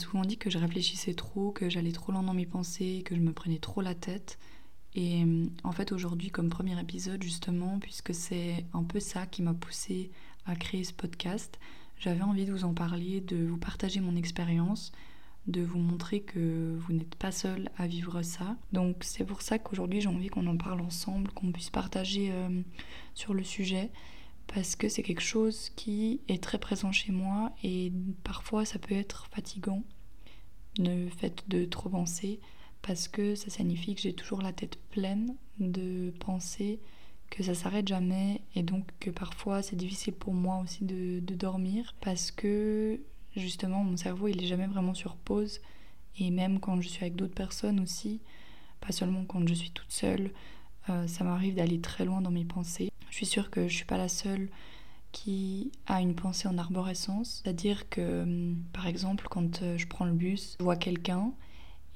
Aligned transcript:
souvent 0.00 0.24
dit 0.24 0.38
que 0.38 0.50
je 0.50 0.58
réfléchissais 0.58 1.14
trop, 1.14 1.52
que 1.52 1.68
j'allais 1.68 1.92
trop 1.92 2.12
loin 2.12 2.22
dans 2.22 2.34
mes 2.34 2.46
pensées, 2.46 3.02
que 3.04 3.14
je 3.14 3.20
me 3.20 3.32
prenais 3.32 3.58
trop 3.58 3.82
la 3.82 3.94
tête. 3.94 4.38
Et 4.94 5.22
euh, 5.22 5.46
en 5.62 5.72
fait 5.72 5.92
aujourd'hui 5.92 6.30
comme 6.30 6.48
premier 6.48 6.78
épisode 6.80 7.22
justement, 7.22 7.78
puisque 7.78 8.14
c'est 8.14 8.64
un 8.72 8.82
peu 8.82 8.98
ça 8.98 9.26
qui 9.26 9.42
m'a 9.42 9.54
poussé 9.54 10.10
à 10.46 10.56
créer 10.56 10.84
ce 10.84 10.92
podcast, 10.92 11.58
j'avais 11.98 12.22
envie 12.22 12.46
de 12.46 12.52
vous 12.52 12.64
en 12.64 12.74
parler, 12.74 13.20
de 13.20 13.44
vous 13.44 13.58
partager 13.58 14.00
mon 14.00 14.16
expérience, 14.16 14.90
de 15.46 15.62
vous 15.62 15.78
montrer 15.78 16.20
que 16.20 16.76
vous 16.78 16.92
n'êtes 16.92 17.14
pas 17.14 17.30
seul 17.30 17.70
à 17.76 17.86
vivre 17.86 18.22
ça. 18.22 18.56
Donc 18.72 18.96
c'est 19.02 19.24
pour 19.24 19.42
ça 19.42 19.58
qu'aujourd'hui 19.58 20.00
j'ai 20.00 20.08
envie 20.08 20.28
qu'on 20.28 20.46
en 20.46 20.56
parle 20.56 20.80
ensemble, 20.80 21.30
qu'on 21.32 21.52
puisse 21.52 21.70
partager 21.70 22.30
euh, 22.32 22.62
sur 23.14 23.34
le 23.34 23.44
sujet, 23.44 23.90
parce 24.52 24.74
que 24.74 24.88
c'est 24.88 25.02
quelque 25.02 25.22
chose 25.22 25.70
qui 25.76 26.20
est 26.28 26.42
très 26.42 26.58
présent 26.58 26.90
chez 26.90 27.12
moi 27.12 27.52
et 27.62 27.92
parfois 28.24 28.64
ça 28.64 28.78
peut 28.78 28.94
être 28.94 29.28
fatigant, 29.32 29.82
le 30.78 31.08
fait 31.08 31.44
de 31.48 31.64
trop 31.64 31.88
penser, 31.88 32.40
parce 32.82 33.08
que 33.08 33.34
ça 33.34 33.50
signifie 33.50 33.94
que 33.94 34.00
j'ai 34.00 34.12
toujours 34.12 34.42
la 34.42 34.52
tête 34.52 34.78
pleine 34.90 35.36
de 35.58 36.12
pensées, 36.18 36.80
que 37.30 37.44
ça 37.44 37.54
s'arrête 37.54 37.86
jamais 37.86 38.40
et 38.56 38.62
donc 38.64 38.86
que 38.98 39.10
parfois 39.10 39.62
c'est 39.62 39.76
difficile 39.76 40.14
pour 40.14 40.34
moi 40.34 40.58
aussi 40.58 40.84
de, 40.84 41.20
de 41.20 41.34
dormir 41.34 41.94
parce 42.00 42.32
que 42.32 43.00
justement 43.36 43.84
mon 43.84 43.96
cerveau 43.96 44.26
il 44.26 44.42
est 44.42 44.48
jamais 44.48 44.66
vraiment 44.66 44.94
sur 44.94 45.14
pause 45.14 45.60
et 46.18 46.30
même 46.30 46.58
quand 46.58 46.80
je 46.80 46.88
suis 46.88 47.02
avec 47.02 47.14
d'autres 47.14 47.34
personnes 47.34 47.78
aussi, 47.78 48.20
pas 48.80 48.90
seulement 48.90 49.24
quand 49.24 49.46
je 49.46 49.54
suis 49.54 49.70
toute 49.70 49.92
seule, 49.92 50.32
euh, 50.88 51.06
ça 51.06 51.22
m'arrive 51.22 51.54
d'aller 51.54 51.80
très 51.80 52.04
loin 52.04 52.20
dans 52.20 52.32
mes 52.32 52.44
pensées. 52.44 52.90
Je 53.10 53.16
suis 53.16 53.26
sûre 53.26 53.50
que 53.50 53.68
je 53.68 53.74
suis 53.74 53.84
pas 53.84 53.98
la 53.98 54.08
seule 54.08 54.48
qui 55.12 55.72
a 55.86 56.00
une 56.00 56.14
pensée 56.14 56.48
en 56.48 56.56
arborescence, 56.56 57.42
c'est-à-dire 57.42 57.88
que 57.88 58.22
hum, 58.22 58.56
par 58.72 58.86
exemple 58.86 59.26
quand 59.28 59.62
euh, 59.62 59.76
je 59.76 59.86
prends 59.86 60.04
le 60.04 60.12
bus, 60.12 60.56
je 60.58 60.64
vois 60.64 60.76
quelqu'un 60.76 61.32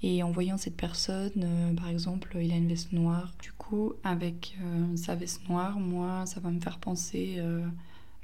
et 0.02 0.22
en 0.22 0.30
voyant 0.30 0.58
cette 0.58 0.76
personne, 0.76 1.30
euh, 1.38 1.74
par 1.74 1.88
exemple, 1.88 2.36
il 2.38 2.52
a 2.52 2.56
une 2.56 2.68
veste 2.68 2.92
noire. 2.92 3.32
Du 3.40 3.52
coup, 3.52 3.94
avec 4.02 4.54
sa 4.96 5.14
veste 5.14 5.48
noire, 5.48 5.78
moi, 5.78 6.26
ça 6.26 6.40
va 6.40 6.50
me 6.50 6.60
faire 6.60 6.78
penser 6.78 7.40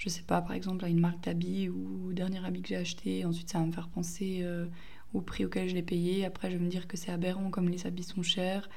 je 0.00 0.08
sais 0.08 0.22
pas, 0.22 0.40
par 0.40 0.52
exemple, 0.52 0.82
à 0.86 0.88
une 0.88 0.98
marque 0.98 1.22
d'habits 1.22 1.68
ou 1.68 2.14
dernier 2.14 2.42
habit 2.42 2.62
que 2.62 2.68
j'ai 2.68 2.76
acheté. 2.76 3.26
Ensuite, 3.26 3.50
ça 3.50 3.58
va 3.58 3.66
me 3.66 3.72
faire 3.72 3.88
penser 3.88 4.38
euh, 4.40 4.64
au 5.12 5.20
prix 5.20 5.44
auquel 5.44 5.68
je 5.68 5.74
l'ai 5.74 5.82
payé. 5.82 6.24
Après, 6.24 6.50
je 6.50 6.56
vais 6.56 6.64
me 6.64 6.70
dire 6.70 6.88
que 6.88 6.96
c'est 6.96 7.12
aberrant 7.12 7.50
comme 7.50 7.68
les 7.68 7.86
habits 7.86 8.04
sont 8.04 8.22
chers, 8.22 8.70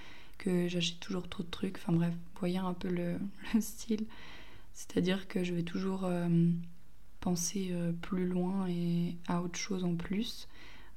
que 0.44 0.68
j'achète 0.68 1.00
toujours 1.00 1.28
trop 1.28 1.44
de 1.44 1.50
trucs. 1.50 1.78
Enfin 1.78 1.94
bref, 1.94 2.14
voyez 2.40 2.58
un 2.58 2.74
peu 2.74 2.90
le, 2.90 3.18
style. 3.60 4.06
C'est-à-dire 4.74 5.28
que 5.28 5.44
je 5.44 5.54
vais 5.54 5.64
toujours 5.64 6.06
euh, 6.06 6.28
penser 7.20 7.70
euh, 7.72 7.92
plus 7.94 8.26
loin 8.26 8.68
et 8.68 9.16
à 9.28 9.42
autre 9.42 9.58
chose 9.58 9.84
en 9.84 9.96
plus. 9.96 10.48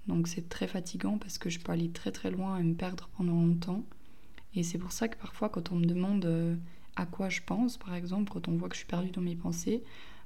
Donc 0.06 0.28
c'est 0.28 0.48
très 0.48 0.66
fatigant 0.66 1.18
parce 1.18 1.38
que 1.38 1.50
je 1.50 1.58
peux 1.60 1.72
aller 1.72 1.90
très 1.90 2.12
très 2.12 2.30
loin 2.30 2.58
et 2.58 2.62
me 2.62 2.74
perdre 2.74 3.08
pendant 3.16 3.40
longtemps. 3.40 3.84
Et 4.54 4.62
c'est 4.62 4.78
pour 4.78 4.92
ça 4.92 5.08
que 5.08 5.16
parfois 5.18 5.48
quand 5.48 5.72
on 5.72 5.76
me 5.76 5.84
demande 5.84 6.58
à 6.96 7.04
quoi 7.04 7.28
je 7.28 7.42
pense, 7.44 7.76
par 7.76 7.94
exemple, 7.94 8.32
quand 8.32 8.48
on 8.48 8.56
voit 8.56 8.68
que 8.68 8.74
je 8.74 8.80
suis 8.80 8.88
perdue 8.88 9.10
dans 9.10 9.20
mes 9.20 9.36
pensées, 9.36 9.82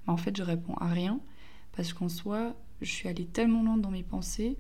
en 0.07 0.17
fait, 0.17 0.37
je 0.37 0.43
réponds 0.43 0.75
à 0.75 0.89
rien 0.89 1.21
parce 1.73 1.93
qu'en 1.93 2.09
soi, 2.09 2.55
je 2.81 2.91
suis 2.91 3.09
allée 3.09 3.27
tellement 3.27 3.63
loin 3.63 3.77
dans 3.77 3.91
mes 3.91 4.03
pensées 4.03 4.57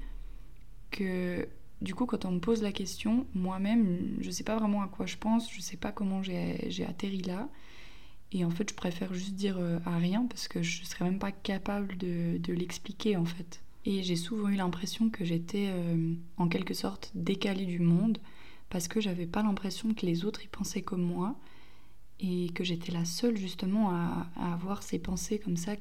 que 0.91 1.49
du 1.81 1.95
coup, 1.95 2.05
quand 2.05 2.25
on 2.27 2.33
me 2.33 2.41
pose 2.41 2.63
la 2.63 2.73
question, 2.73 3.27
moi-même, 3.35 4.17
je 4.21 4.27
ne 4.27 4.33
sais 4.33 4.45
pas 4.45 4.57
vraiment 4.57 4.83
à 4.83 4.89
quoi 4.89 5.07
je 5.07 5.17
pense, 5.17 5.51
je 5.51 5.57
ne 5.57 5.63
sais 5.63 5.79
pas 5.79 5.93
comment 5.93 6.23
j'ai 6.23 6.87
atterri 6.87 7.23
là. 7.23 7.49
Et 8.33 8.45
en 8.45 8.51
fait, 8.51 8.69
je 8.69 8.75
préfère 8.75 9.13
juste 9.13 9.35
dire 9.35 9.57
euh, 9.59 9.81
à 9.85 9.97
rien 9.97 10.27
parce 10.27 10.47
que 10.47 10.63
je 10.63 10.83
ne 10.83 10.87
serais 10.87 11.05
même 11.05 11.19
pas 11.19 11.33
capable 11.33 11.97
de, 11.97 12.53
l'expliquer 12.53 13.17
en 13.17 13.25
fait. 13.25 13.63
Et 13.87 14.03
j'ai 14.03 14.15
souvent 14.15 14.49
eu 14.49 14.57
l'impression 14.57 15.11
que 15.11 15.25
j'étais 15.25 15.69
euh, 15.71 16.15
en 16.37 16.49
quelque 16.49 16.75
sorte 16.75 17.11
décalée 17.15 17.65
du 17.65 17.81
monde 17.81 18.19
parce 18.69 18.87
que 18.87 19.01
j'avais 19.01 19.27
pas 19.27 19.43
l'impression 19.43 19.95
que 19.95 20.07
les 20.07 20.25
autres 20.25 20.45
y 20.45 20.49
pensaient 20.49 20.83
comme 20.83 21.03
moi 21.03 21.35
et 22.21 22.51
que 22.51 22.63
j'étais 22.63 22.93
la 22.93 23.05
seule 23.07 23.37
justement 23.37 23.91
à, 23.91 24.31
avoir 24.37 24.83
ces 24.83 24.99
pensées 24.99 25.41
comme 25.41 25.57
ça 25.57 25.73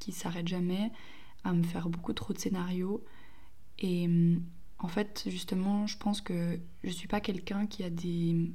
qui 0.00 0.10
s'arrêtent 0.10 0.48
jamais, 0.48 0.90
à 1.44 1.52
me 1.52 1.62
faire 1.62 1.88
beaucoup 1.88 2.14
trop 2.14 2.32
de 2.32 2.38
scénarios. 2.38 3.04
Et 3.78 4.08
en 4.82 4.88
fait, 4.88 5.24
justement, 5.28 5.86
je 5.86 5.96
pense 5.96 6.20
que 6.20 6.58
je 6.84 6.90
suis 6.90 7.08
pas 7.08 7.20
quelqu'un 7.20 7.66
qui 7.66 7.84
a 7.84 7.90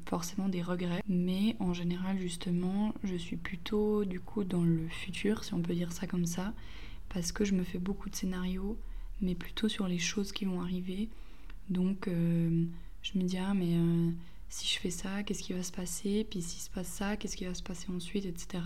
forcément 0.07 0.49
des 0.49 0.61
regrets, 0.61 1.01
mais 1.07 1.55
en 1.59 1.73
général, 1.73 2.19
justement, 2.19 2.93
je 3.03 3.15
suis 3.15 3.37
plutôt 3.37 4.05
du 4.05 4.19
coup 4.19 4.43
dans 4.43 4.63
le 4.63 4.87
futur, 4.89 5.43
si 5.43 5.53
on 5.53 5.61
peut 5.61 5.73
dire 5.73 5.91
ça 5.93 6.05
comme 6.05 6.25
ça, 6.25 6.53
parce 7.09 7.31
que 7.31 7.45
je 7.45 7.53
me 7.53 7.63
fais 7.63 7.79
beaucoup 7.79 8.09
de 8.09 8.15
scénarios, 8.15 8.77
mais 9.21 9.35
plutôt 9.35 9.69
sur 9.69 9.87
les 9.87 9.99
choses 9.99 10.31
qui 10.31 10.45
vont 10.45 10.61
arriver. 10.61 11.09
Donc, 11.69 12.07
euh, 12.07 12.65
je 13.01 13.17
me 13.17 13.23
dis, 13.23 13.37
ah, 13.37 13.53
mais. 13.53 13.75
Euh, 13.75 14.11
si 14.49 14.67
je 14.67 14.79
fais 14.79 14.89
ça, 14.89 15.23
qu'est-ce 15.23 15.43
qui 15.43 15.53
va 15.53 15.63
se 15.63 15.71
passer, 15.71 16.25
puis 16.29 16.41
s'il 16.41 16.61
se 16.61 16.69
passe 16.69 16.87
ça, 16.87 17.17
qu'est-ce 17.17 17.35
qui 17.35 17.45
va 17.45 17.53
se 17.53 17.63
passer 17.63 17.87
ensuite, 17.91 18.25
etc. 18.25 18.63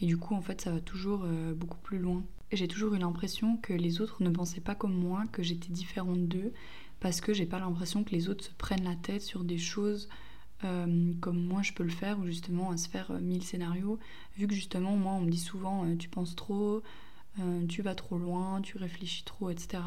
Et 0.00 0.06
du 0.06 0.16
coup, 0.16 0.34
en 0.34 0.40
fait, 0.40 0.60
ça 0.60 0.70
va 0.70 0.80
toujours 0.80 1.22
euh, 1.24 1.54
beaucoup 1.54 1.78
plus 1.78 1.98
loin. 1.98 2.24
J'ai 2.52 2.68
toujours 2.68 2.94
eu 2.94 2.98
l'impression 2.98 3.56
que 3.56 3.72
les 3.72 4.00
autres 4.00 4.22
ne 4.22 4.30
pensaient 4.30 4.60
pas 4.60 4.74
comme 4.74 4.94
moi, 4.94 5.24
que 5.32 5.42
j'étais 5.42 5.72
différente 5.72 6.28
d'eux, 6.28 6.52
parce 7.00 7.20
que 7.20 7.32
j'ai 7.32 7.46
pas 7.46 7.58
l'impression 7.58 8.04
que 8.04 8.10
les 8.10 8.28
autres 8.28 8.44
se 8.44 8.50
prennent 8.52 8.84
la 8.84 8.94
tête 8.94 9.22
sur 9.22 9.42
des 9.42 9.58
choses 9.58 10.08
euh, 10.64 11.12
comme 11.20 11.42
moi 11.42 11.62
je 11.62 11.72
peux 11.72 11.82
le 11.82 11.90
faire, 11.90 12.18
ou 12.20 12.26
justement 12.26 12.70
à 12.70 12.76
se 12.76 12.88
faire 12.88 13.10
euh, 13.10 13.20
mille 13.20 13.42
scénarios, 13.42 13.98
vu 14.36 14.46
que 14.46 14.54
justement, 14.54 14.96
moi, 14.96 15.12
on 15.14 15.22
me 15.22 15.30
dit 15.30 15.38
souvent 15.38 15.96
tu 15.96 16.08
penses 16.08 16.36
trop, 16.36 16.82
tu 17.68 17.80
vas 17.82 17.94
trop 17.94 18.18
loin, 18.18 18.60
tu 18.60 18.76
réfléchis 18.76 19.24
trop, 19.24 19.48
etc. 19.50 19.82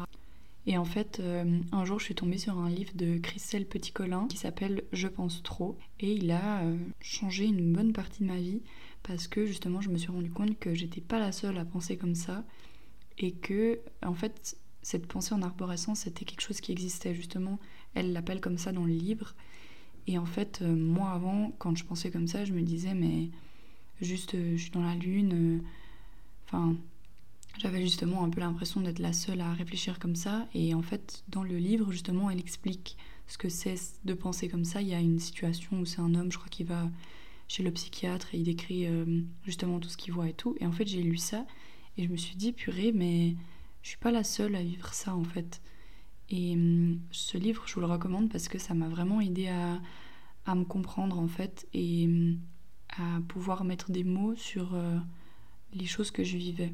Et 0.66 0.76
en 0.76 0.84
fait, 0.84 1.20
euh, 1.20 1.60
un 1.70 1.84
jour, 1.84 2.00
je 2.00 2.06
suis 2.06 2.14
tombée 2.14 2.38
sur 2.38 2.58
un 2.58 2.68
livre 2.68 2.90
de 2.94 3.18
Christelle 3.18 3.66
Petit-Colin 3.66 4.26
qui 4.28 4.36
s'appelle 4.36 4.82
Je 4.92 5.06
pense 5.06 5.42
trop. 5.44 5.78
Et 6.00 6.12
il 6.12 6.30
a 6.32 6.62
euh, 6.62 6.76
changé 7.00 7.44
une 7.44 7.72
bonne 7.72 7.92
partie 7.92 8.24
de 8.24 8.28
ma 8.28 8.36
vie 8.36 8.62
parce 9.06 9.28
que 9.28 9.46
justement, 9.46 9.80
je 9.80 9.88
me 9.88 9.98
suis 9.98 10.10
rendu 10.10 10.30
compte 10.30 10.58
que 10.58 10.74
j'étais 10.74 11.00
pas 11.00 11.20
la 11.20 11.30
seule 11.30 11.58
à 11.58 11.64
penser 11.64 11.96
comme 11.96 12.16
ça 12.16 12.44
et 13.18 13.32
que, 13.32 13.78
en 14.04 14.14
fait, 14.14 14.58
cette 14.82 15.06
pensée 15.06 15.32
en 15.34 15.42
arborescence, 15.42 16.00
c'était 16.00 16.24
quelque 16.24 16.40
chose 16.40 16.60
qui 16.60 16.72
existait 16.72 17.14
justement. 17.14 17.58
Elle 17.94 18.12
l'appelle 18.12 18.40
comme 18.40 18.58
ça 18.58 18.72
dans 18.72 18.84
le 18.84 18.92
livre. 18.92 19.34
Et 20.08 20.18
en 20.18 20.26
fait, 20.26 20.60
euh, 20.62 20.74
moi 20.74 21.10
avant, 21.10 21.52
quand 21.58 21.76
je 21.76 21.84
pensais 21.84 22.10
comme 22.10 22.26
ça, 22.26 22.44
je 22.44 22.52
me 22.52 22.62
disais, 22.62 22.94
mais 22.94 23.30
juste, 24.00 24.32
je 24.32 24.56
suis 24.56 24.70
dans 24.70 24.82
la 24.82 24.94
lune. 24.94 25.62
Enfin, 26.46 26.76
j'avais 27.58 27.82
justement 27.82 28.24
un 28.24 28.30
peu 28.30 28.40
l'impression 28.40 28.80
d'être 28.80 28.98
la 28.98 29.12
seule 29.12 29.40
à 29.40 29.52
réfléchir 29.52 30.00
comme 30.00 30.16
ça. 30.16 30.48
Et 30.52 30.74
en 30.74 30.82
fait, 30.82 31.22
dans 31.28 31.44
le 31.44 31.56
livre, 31.56 31.92
justement, 31.92 32.28
elle 32.28 32.40
explique 32.40 32.96
ce 33.28 33.38
que 33.38 33.48
c'est 33.48 33.76
de 34.04 34.14
penser 34.14 34.48
comme 34.48 34.64
ça. 34.64 34.82
Il 34.82 34.88
y 34.88 34.94
a 34.94 35.00
une 35.00 35.20
situation 35.20 35.80
où 35.80 35.84
c'est 35.84 36.00
un 36.00 36.14
homme, 36.16 36.30
je 36.30 36.38
crois, 36.38 36.48
qui 36.48 36.64
va 36.64 36.88
chez 37.48 37.62
le 37.62 37.70
psychiatre 37.70 38.34
et 38.34 38.38
il 38.38 38.44
décrit 38.44 38.86
euh, 38.86 39.22
justement 39.44 39.78
tout 39.80 39.88
ce 39.88 39.96
qu'il 39.96 40.12
voit 40.12 40.28
et 40.28 40.34
tout. 40.34 40.56
Et 40.60 40.66
en 40.66 40.72
fait, 40.72 40.86
j'ai 40.86 41.02
lu 41.02 41.16
ça 41.16 41.46
et 41.96 42.04
je 42.04 42.08
me 42.08 42.16
suis 42.16 42.36
dit, 42.36 42.52
purée, 42.52 42.92
mais 42.92 43.34
je 43.82 43.88
suis 43.90 43.98
pas 43.98 44.10
la 44.10 44.24
seule 44.24 44.54
à 44.56 44.62
vivre 44.62 44.92
ça 44.92 45.14
en 45.14 45.24
fait. 45.24 45.62
Et 46.28 46.54
hum, 46.54 47.00
ce 47.10 47.38
livre, 47.38 47.64
je 47.66 47.74
vous 47.74 47.80
le 47.80 47.86
recommande 47.86 48.30
parce 48.30 48.48
que 48.48 48.58
ça 48.58 48.74
m'a 48.74 48.88
vraiment 48.88 49.20
aidé 49.20 49.48
à, 49.48 49.80
à, 50.44 50.54
me 50.54 50.64
comprendre 50.64 51.18
en 51.18 51.28
fait 51.28 51.66
et 51.72 52.06
hum, 52.06 52.38
à 52.98 53.20
pouvoir 53.28 53.64
mettre 53.64 53.90
des 53.90 54.04
mots 54.04 54.34
sur 54.34 54.74
euh, 54.74 54.98
les 55.72 55.86
choses 55.86 56.10
que 56.10 56.24
je 56.24 56.36
vivais 56.36 56.72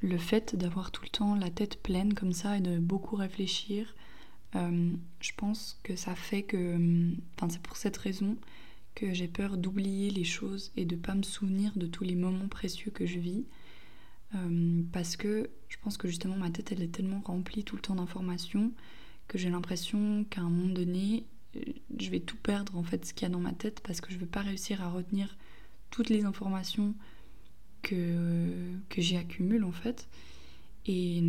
le 0.00 0.18
fait 0.18 0.54
d'avoir 0.56 0.90
tout 0.90 1.02
le 1.02 1.08
temps 1.08 1.34
la 1.34 1.50
tête 1.50 1.82
pleine 1.82 2.14
comme 2.14 2.32
ça 2.32 2.56
et 2.56 2.60
de 2.60 2.78
beaucoup 2.78 3.16
réfléchir, 3.16 3.94
euh, 4.54 4.92
je 5.20 5.32
pense 5.36 5.78
que 5.82 5.96
ça 5.96 6.14
fait 6.14 6.42
que. 6.42 6.76
Enfin, 7.36 7.48
c'est 7.50 7.62
pour 7.62 7.76
cette 7.76 7.96
raison 7.96 8.36
que 8.94 9.12
j'ai 9.14 9.28
peur 9.28 9.56
d'oublier 9.56 10.10
les 10.10 10.24
choses 10.24 10.72
et 10.76 10.84
de 10.84 10.96
pas 10.96 11.14
me 11.14 11.22
souvenir 11.22 11.72
de 11.76 11.86
tous 11.86 12.04
les 12.04 12.14
moments 12.14 12.48
précieux 12.48 12.90
que 12.90 13.06
je 13.06 13.18
vis. 13.18 13.44
Euh, 14.34 14.82
parce 14.92 15.16
que 15.16 15.48
je 15.68 15.76
pense 15.82 15.96
que 15.96 16.08
justement 16.08 16.36
ma 16.36 16.50
tête 16.50 16.72
elle 16.72 16.82
est 16.82 16.92
tellement 16.92 17.22
remplie 17.24 17.64
tout 17.64 17.76
le 17.76 17.82
temps 17.82 17.94
d'informations 17.94 18.72
que 19.26 19.38
j'ai 19.38 19.48
l'impression 19.48 20.24
qu'à 20.28 20.42
un 20.42 20.50
moment 20.50 20.74
donné 20.74 21.24
euh, 21.56 21.60
je 21.98 22.10
vais 22.10 22.20
tout 22.20 22.36
perdre 22.36 22.76
en 22.76 22.82
fait 22.82 23.06
ce 23.06 23.14
qu'il 23.14 23.22
y 23.22 23.30
a 23.30 23.32
dans 23.32 23.40
ma 23.40 23.52
tête 23.54 23.80
parce 23.80 24.02
que 24.02 24.10
je 24.10 24.16
ne 24.16 24.20
vais 24.20 24.26
pas 24.26 24.42
réussir 24.42 24.82
à 24.82 24.90
retenir 24.90 25.38
toutes 25.90 26.10
les 26.10 26.26
informations 26.26 26.94
que, 27.80 28.74
que 28.90 29.00
j'y 29.00 29.16
accumule 29.16 29.64
en 29.64 29.72
fait. 29.72 30.08
Et 30.86 31.22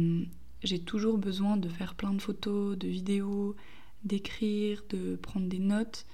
j'ai 0.64 0.80
toujours 0.80 1.18
besoin 1.18 1.58
de 1.58 1.70
faire 1.70 1.96
plein 1.96 2.14
de 2.14 2.22
photos, 2.22 2.78
de 2.78 2.88
vidéos, 2.88 3.56
d'écrire, 4.04 4.84
de 4.90 5.16
prendre 5.16 5.48
des 5.48 5.60
notes. 5.60 6.06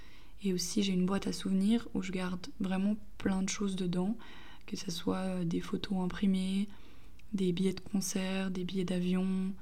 Et 0.44 0.54
aussi 0.54 0.84
j'ai 0.84 0.94
une 0.94 1.06
boîte 1.06 1.28
à 1.28 1.34
souvenirs 1.34 1.88
où 1.94 2.02
je 2.02 2.12
garde 2.12 2.48
vraiment 2.60 2.96
plein 3.18 3.42
de 3.42 3.50
choses 3.50 3.76
dedans, 3.76 4.16
que 4.66 4.76
ce 4.76 4.92
soit 4.92 5.44
des 5.46 5.62
photos 5.62 5.98
imprimées, 6.00 6.68
des 7.34 7.52
billets 7.52 7.74
de 7.74 7.80
concert, 7.80 8.52
des 8.52 8.64
billets 8.64 8.86
d'avion, 8.86 9.54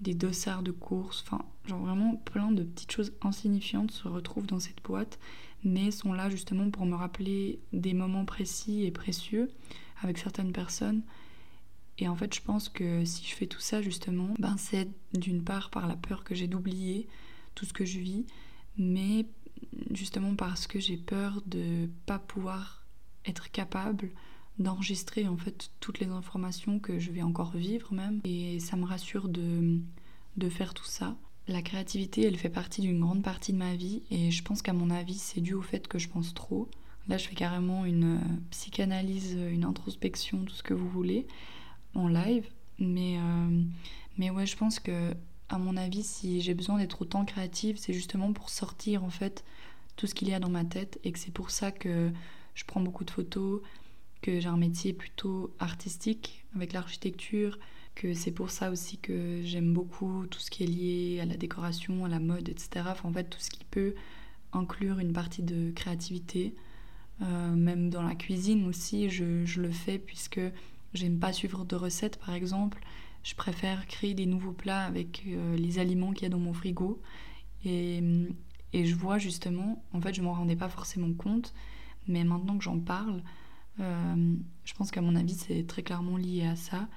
des 0.00 0.14
dossards 0.14 0.62
de 0.62 0.70
course, 0.70 1.24
enfin 1.26 1.44
genre 1.66 1.80
vraiment 1.80 2.16
plein 2.16 2.52
de 2.52 2.62
petites 2.62 2.92
choses 2.92 3.12
insignifiantes 3.22 3.90
se 3.90 4.08
retrouvent 4.08 4.46
dans 4.46 4.60
cette 4.60 4.82
boîte, 4.82 5.18
mais 5.64 5.90
sont 5.90 6.12
là 6.12 6.30
justement 6.30 6.70
pour 6.70 6.86
me 6.86 6.94
rappeler 6.94 7.58
des 7.72 7.94
moments 7.94 8.24
précis 8.24 8.84
et 8.84 8.90
précieux 8.90 9.50
avec 10.02 10.18
certaines 10.18 10.52
personnes. 10.52 11.02
Et 11.98 12.06
en 12.06 12.14
fait, 12.14 12.32
je 12.32 12.40
pense 12.40 12.68
que 12.68 13.04
si 13.04 13.26
je 13.26 13.34
fais 13.34 13.46
tout 13.46 13.60
ça, 13.60 13.82
justement, 13.82 14.34
ben 14.38 14.56
c'est 14.56 14.88
d'une 15.14 15.42
part 15.42 15.70
par 15.70 15.88
la 15.88 15.96
peur 15.96 16.22
que 16.22 16.34
j'ai 16.34 16.46
d'oublier 16.46 17.08
tout 17.56 17.64
ce 17.64 17.72
que 17.72 17.84
je 17.84 17.98
vis, 17.98 18.24
mais 18.76 19.26
justement 19.98 20.34
parce 20.34 20.66
que 20.66 20.78
j'ai 20.78 20.96
peur 20.96 21.42
de 21.46 21.88
pas 22.06 22.18
pouvoir 22.18 22.86
être 23.26 23.50
capable 23.50 24.10
d'enregistrer 24.58 25.28
en 25.28 25.36
fait 25.36 25.70
toutes 25.80 26.00
les 26.00 26.08
informations 26.08 26.78
que 26.78 26.98
je 26.98 27.10
vais 27.10 27.22
encore 27.22 27.52
vivre 27.52 27.92
même. 27.92 28.20
Et 28.24 28.60
ça 28.60 28.76
me 28.76 28.84
rassure 28.84 29.28
de, 29.28 29.78
de 30.36 30.48
faire 30.48 30.74
tout 30.74 30.84
ça. 30.84 31.16
La 31.48 31.62
créativité, 31.62 32.26
elle 32.26 32.36
fait 32.36 32.50
partie 32.50 32.80
d'une 32.80 33.00
grande 33.00 33.22
partie 33.22 33.52
de 33.52 33.58
ma 33.58 33.74
vie 33.74 34.02
et 34.10 34.30
je 34.30 34.42
pense 34.42 34.62
qu'à 34.62 34.72
mon 34.72 34.90
avis, 34.90 35.18
c'est 35.18 35.40
dû 35.40 35.54
au 35.54 35.62
fait 35.62 35.88
que 35.88 35.98
je 35.98 36.08
pense 36.08 36.34
trop. 36.34 36.68
Là, 37.08 37.16
je 37.16 37.26
fais 37.26 37.34
carrément 37.34 37.86
une 37.86 38.16
euh, 38.16 38.36
psychanalyse, 38.50 39.32
une 39.32 39.64
introspection, 39.64 40.44
tout 40.44 40.54
ce 40.54 40.62
que 40.62 40.74
vous 40.74 40.88
voulez, 40.88 41.26
en 41.94 42.06
live. 42.06 42.46
Mais, 42.78 43.16
euh, 43.18 43.62
mais 44.18 44.28
ouais, 44.28 44.44
je 44.44 44.56
pense 44.56 44.78
que, 44.78 45.14
à 45.48 45.56
mon 45.56 45.78
avis, 45.78 46.02
si 46.02 46.42
j'ai 46.42 46.52
besoin 46.52 46.78
d'être 46.78 47.00
autant 47.00 47.24
créative, 47.24 47.78
c'est 47.78 47.94
justement 47.94 48.34
pour 48.34 48.50
sortir 48.50 49.04
en 49.04 49.10
fait 49.10 49.42
tout 49.98 50.06
ce 50.06 50.14
qu'il 50.14 50.28
y 50.28 50.32
a 50.32 50.40
dans 50.40 50.48
ma 50.48 50.64
tête 50.64 50.98
et 51.04 51.12
que 51.12 51.18
c'est 51.18 51.32
pour 51.32 51.50
ça 51.50 51.72
que 51.72 52.10
je 52.54 52.64
prends 52.64 52.80
beaucoup 52.80 53.04
de 53.04 53.10
photos, 53.10 53.60
que 54.22 54.40
j'ai 54.40 54.48
un 54.48 54.56
métier 54.56 54.92
plutôt 54.92 55.52
artistique 55.58 56.44
avec 56.54 56.72
l'architecture, 56.72 57.58
que 57.96 58.14
c'est 58.14 58.30
pour 58.30 58.50
ça 58.50 58.70
aussi 58.70 58.98
que 58.98 59.42
j'aime 59.42 59.74
beaucoup 59.74 60.24
tout 60.30 60.38
ce 60.38 60.50
qui 60.50 60.62
est 60.62 60.66
lié 60.66 61.20
à 61.20 61.24
la 61.24 61.36
décoration, 61.36 62.04
à 62.04 62.08
la 62.08 62.20
mode, 62.20 62.48
etc. 62.48 62.86
Enfin, 62.86 63.08
en 63.08 63.12
fait, 63.12 63.24
tout 63.24 63.40
ce 63.40 63.50
qui 63.50 63.64
peut 63.64 63.94
inclure 64.52 65.00
une 65.00 65.12
partie 65.12 65.42
de 65.42 65.72
créativité. 65.72 66.54
Euh, 67.20 67.54
même 67.56 67.90
dans 67.90 68.02
la 68.02 68.14
cuisine 68.14 68.66
aussi, 68.68 69.10
je, 69.10 69.60
le 69.60 69.70
fais 69.70 69.98
puisque 69.98 70.40
j'aime 70.94 71.18
pas 71.18 71.32
suivre 71.32 71.64
de 71.64 71.74
recettes 71.74 72.18
par 72.18 72.34
exemple. 72.34 72.80
Je 73.24 73.34
préfère 73.34 73.84
créer 73.88 74.14
des 74.14 74.26
nouveaux 74.26 74.52
plats 74.52 74.84
avec 74.84 75.24
euh, 75.26 75.56
les 75.56 75.80
aliments 75.80 76.12
qu'il 76.12 76.22
y 76.22 76.26
a 76.26 76.28
dans 76.28 76.38
mon 76.38 76.52
frigo. 76.52 77.02
Et, 77.64 78.00
et 78.72 78.84
je 78.84 78.94
vois 78.94 79.18
justement, 79.18 79.84
en 79.92 80.00
fait, 80.00 80.14
je 80.14 80.22
m'en 80.22 80.32
rendais 80.32 80.56
pas 80.56 80.68
forcément 80.68 81.12
compte, 81.12 81.54
mais 82.06 82.24
maintenant 82.24 82.58
que 82.58 82.64
j'en 82.64 82.78
parle, 82.78 83.22
euh, 83.80 84.34
je 84.64 84.74
pense 84.74 84.90
qu'à 84.90 85.00
mon 85.00 85.16
avis, 85.16 85.34
c'est 85.34 85.66
très 85.66 85.82
clairement 85.82 86.16
lié 86.16 86.46
à 86.46 86.56
ça. 86.56 86.88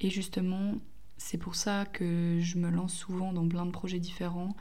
Et 0.00 0.10
justement, 0.10 0.74
c'est 1.16 1.38
pour 1.38 1.54
ça 1.54 1.86
que 1.86 2.38
je 2.40 2.58
me 2.58 2.70
lance 2.70 2.94
souvent 2.94 3.32
dans 3.32 3.48
plein 3.48 3.66
de 3.66 3.70
projets 3.70 4.00
différents 4.00 4.56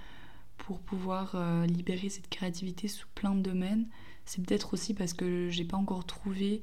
pour 0.57 0.80
pouvoir 0.80 1.31
euh, 1.36 1.65
libérer 1.65 2.10
cette 2.10 2.30
créativité 2.30 2.88
sous 2.88 3.07
plein 3.16 3.36
de 3.36 3.42
domaines. 3.42 3.88
C'est 4.25 4.45
peut-être 4.45 4.74
aussi 4.74 4.94
parce 4.94 5.13
que 5.13 5.50
j'ai 5.50 5.66
pas 5.66 5.77
encore 5.77 6.06
trouvé 6.06 6.62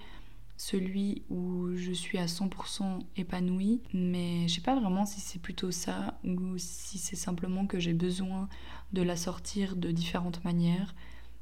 celui 0.61 1.23
où 1.31 1.75
je 1.75 1.91
suis 1.91 2.19
à 2.19 2.27
100% 2.27 3.01
épanouie, 3.17 3.81
mais 3.95 4.47
je 4.47 4.57
sais 4.57 4.61
pas 4.61 4.79
vraiment 4.79 5.07
si 5.07 5.19
c'est 5.19 5.41
plutôt 5.41 5.71
ça 5.71 6.21
ou 6.23 6.59
si 6.59 6.99
c'est 6.99 7.17
simplement 7.17 7.67
que 7.67 7.79
j'ai 7.79 7.95
besoin 7.95 8.47
de 8.93 9.01
la 9.01 9.17
sortir 9.17 9.75
de 9.75 9.91
différentes 9.91 10.45
manières. 10.45 10.95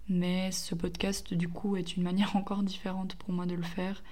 Mais 0.09 0.53
ce 0.53 0.77
podcast, 0.77 1.35
du 1.35 1.49
coup, 1.49 1.75
est 1.75 1.97
une 1.97 2.05
manière 2.05 2.37
encore 2.37 2.63
différente 2.63 3.17
pour 3.17 3.33
moi 3.33 3.45
de 3.45 3.57
le 3.57 3.65
faire, 3.65 4.05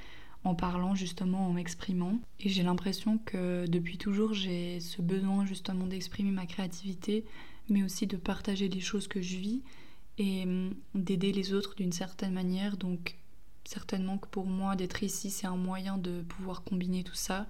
en 0.43 0.57
parlant 0.57 0.97
justement, 0.97 1.47
en 1.47 1.53
m'exprimant. 1.53 2.19
Et 2.41 2.49
j'ai 2.49 2.65
l'impression 2.65 3.19
que 3.19 3.65
depuis 3.69 3.99
toujours, 3.99 4.35
j'ai 4.35 4.81
ce 4.81 5.03
besoin 5.03 5.47
justement 5.47 5.87
d'exprimer 5.87 6.33
ma 6.33 6.47
créativité, 6.47 7.25
mais 7.69 7.85
aussi 7.85 8.09
de 8.09 8.17
partager 8.17 8.69
les 8.69 8.81
choses 8.81 9.07
que 9.07 9.23
je 9.23 9.37
vis 9.37 9.63
et 10.19 10.43
hum, 10.43 10.75
d'aider 10.97 11.31
les 11.31 11.53
autres 11.53 11.77
d'une 11.77 11.93
certaine 11.93 12.33
manière. 12.33 12.77
Donc, 12.77 13.17
certainement 13.67 14.19
que 14.19 14.29
pour 14.29 14.47
moi, 14.47 14.77
d'être 14.77 15.03
ici, 15.03 15.31
c'est 15.31 15.47
un 15.47 15.57
moyen 15.57 15.99
de 15.99 16.23
pouvoir 16.23 16.63
combiner 16.63 17.05
tout 17.05 17.15
ça. 17.15 17.47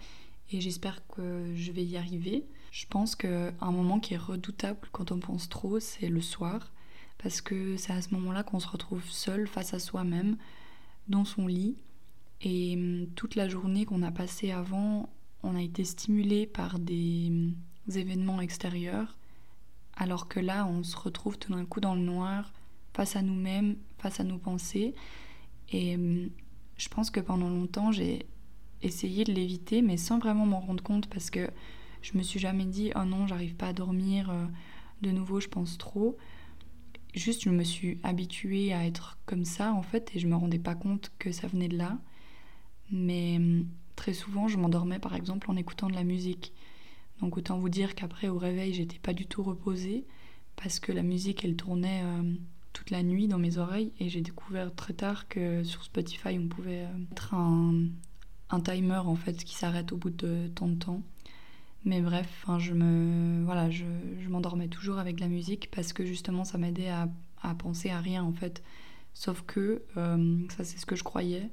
Et 0.50 0.60
j'espère 0.60 1.06
que 1.08 1.52
je 1.54 1.72
vais 1.72 1.84
y 1.84 1.96
arriver. 1.96 2.44
Je 2.70 2.86
pense 2.86 3.16
qu'un 3.16 3.52
moment 3.60 4.00
qui 4.00 4.14
est 4.14 4.18
redoutable 4.18 4.88
quand 4.92 5.12
on 5.12 5.18
pense 5.18 5.48
trop, 5.48 5.80
c'est 5.80 6.08
le 6.08 6.20
soir 6.20 6.72
parce 7.18 7.40
que 7.40 7.76
c'est 7.76 7.92
à 7.92 8.02
ce 8.02 8.14
moment-là 8.14 8.42
qu'on 8.42 8.60
se 8.60 8.68
retrouve 8.68 9.08
seul 9.08 9.46
face 9.46 9.74
à 9.74 9.78
soi-même 9.78 10.36
dans 11.08 11.24
son 11.24 11.46
lit 11.46 11.76
et 12.42 12.74
hum, 12.76 13.06
toute 13.14 13.34
la 13.34 13.48
journée 13.48 13.86
qu'on 13.86 14.02
a 14.02 14.10
passée 14.10 14.50
avant, 14.50 15.08
on 15.42 15.56
a 15.56 15.62
été 15.62 15.84
stimulé 15.84 16.46
par 16.46 16.78
des 16.78 17.28
hum, 17.28 17.54
événements 17.94 18.40
extérieurs 18.40 19.16
alors 19.96 20.28
que 20.28 20.40
là 20.40 20.66
on 20.66 20.82
se 20.82 20.96
retrouve 20.96 21.38
tout 21.38 21.52
d'un 21.52 21.64
coup 21.64 21.80
dans 21.80 21.94
le 21.94 22.02
noir 22.02 22.52
face 22.92 23.16
à 23.16 23.22
nous-mêmes, 23.22 23.76
face 23.98 24.20
à 24.20 24.24
nos 24.24 24.38
pensées 24.38 24.94
et 25.70 25.96
hum, 25.96 26.30
je 26.76 26.88
pense 26.88 27.10
que 27.10 27.20
pendant 27.20 27.48
longtemps 27.48 27.92
j'ai 27.92 28.26
essayé 28.82 29.24
de 29.24 29.32
l'éviter 29.32 29.82
mais 29.82 29.96
sans 29.96 30.18
vraiment 30.18 30.46
m'en 30.46 30.60
rendre 30.60 30.82
compte 30.82 31.08
parce 31.08 31.30
que 31.30 31.50
je 32.02 32.16
me 32.16 32.22
suis 32.22 32.38
jamais 32.38 32.66
dit 32.66 32.92
oh 32.94 33.04
non 33.04 33.26
j'arrive 33.26 33.56
pas 33.56 33.68
à 33.68 33.72
dormir 33.72 34.30
euh, 34.30 34.44
de 35.02 35.10
nouveau 35.10 35.40
je 35.40 35.48
pense 35.48 35.78
trop 35.78 36.16
Juste, 37.16 37.44
je 37.44 37.50
me 37.50 37.64
suis 37.64 37.98
habituée 38.02 38.74
à 38.74 38.84
être 38.84 39.18
comme 39.24 39.46
ça, 39.46 39.72
en 39.72 39.80
fait, 39.80 40.14
et 40.14 40.18
je 40.18 40.26
me 40.26 40.36
rendais 40.36 40.58
pas 40.58 40.74
compte 40.74 41.10
que 41.18 41.32
ça 41.32 41.46
venait 41.46 41.66
de 41.66 41.78
là. 41.78 41.98
Mais 42.90 43.36
hum, 43.36 43.66
très 43.96 44.12
souvent, 44.12 44.48
je 44.48 44.58
m'endormais, 44.58 44.98
par 44.98 45.14
exemple, 45.14 45.50
en 45.50 45.56
écoutant 45.56 45.88
de 45.88 45.94
la 45.94 46.04
musique. 46.04 46.52
Donc, 47.20 47.38
autant 47.38 47.58
vous 47.58 47.70
dire 47.70 47.94
qu'après, 47.94 48.28
au 48.28 48.36
réveil, 48.36 48.74
j'étais 48.74 48.98
pas 48.98 49.14
du 49.14 49.26
tout 49.26 49.42
reposée, 49.42 50.04
parce 50.56 50.78
que 50.78 50.92
la 50.92 51.02
musique, 51.02 51.42
elle 51.42 51.56
tournait 51.56 52.02
hum, 52.02 52.36
toute 52.76 52.90
la 52.90 53.02
nuit 53.02 53.26
dans 53.26 53.38
mes 53.38 53.56
oreilles, 53.56 53.90
et 54.00 54.10
j'ai 54.10 54.20
découvert 54.20 54.74
très 54.74 54.92
tard 54.92 55.28
que 55.28 55.64
sur 55.64 55.82
Spotify, 55.82 56.38
on 56.38 56.46
pouvait 56.46 56.84
hum, 56.84 57.06
mettre 57.08 57.32
un, 57.32 57.86
un 58.50 58.60
timer, 58.60 58.98
en 58.98 59.16
fait, 59.16 59.42
qui 59.44 59.54
s'arrête 59.54 59.92
au 59.92 59.96
bout 59.96 60.10
de 60.10 60.48
tant 60.54 60.68
de 60.68 60.74
temps. 60.74 61.00
Mais 61.86 62.02
bref, 62.02 62.44
je 62.58 62.74
me 62.74 63.44
voilà, 63.44 63.70
je, 63.70 63.84
m'endormais 64.28 64.66
toujours 64.66 64.98
avec 64.98 65.20
la 65.20 65.28
musique 65.28 65.70
parce 65.70 65.92
que 65.92 66.04
justement 66.04 66.44
ça 66.44 66.58
m'aidait 66.58 66.90
à, 66.90 67.08
penser 67.54 67.90
à 67.90 68.00
rien 68.00 68.24
en 68.24 68.32
fait. 68.32 68.60
Sauf 69.14 69.42
que 69.46 69.82
euh, 69.96 70.38
ça 70.48 70.64
c'est 70.64 70.78
ce 70.78 70.84
que 70.84 70.96
je 70.96 71.04
croyais. 71.04 71.48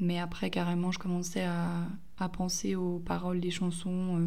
Mais 0.00 0.18
après 0.18 0.50
carrément 0.50 0.90
je 0.90 0.98
commençais 0.98 1.44
à, 1.44 2.28
penser 2.32 2.74
aux 2.74 2.98
paroles 2.98 3.38
des 3.38 3.52
chansons. 3.52 4.18
Euh, 4.18 4.26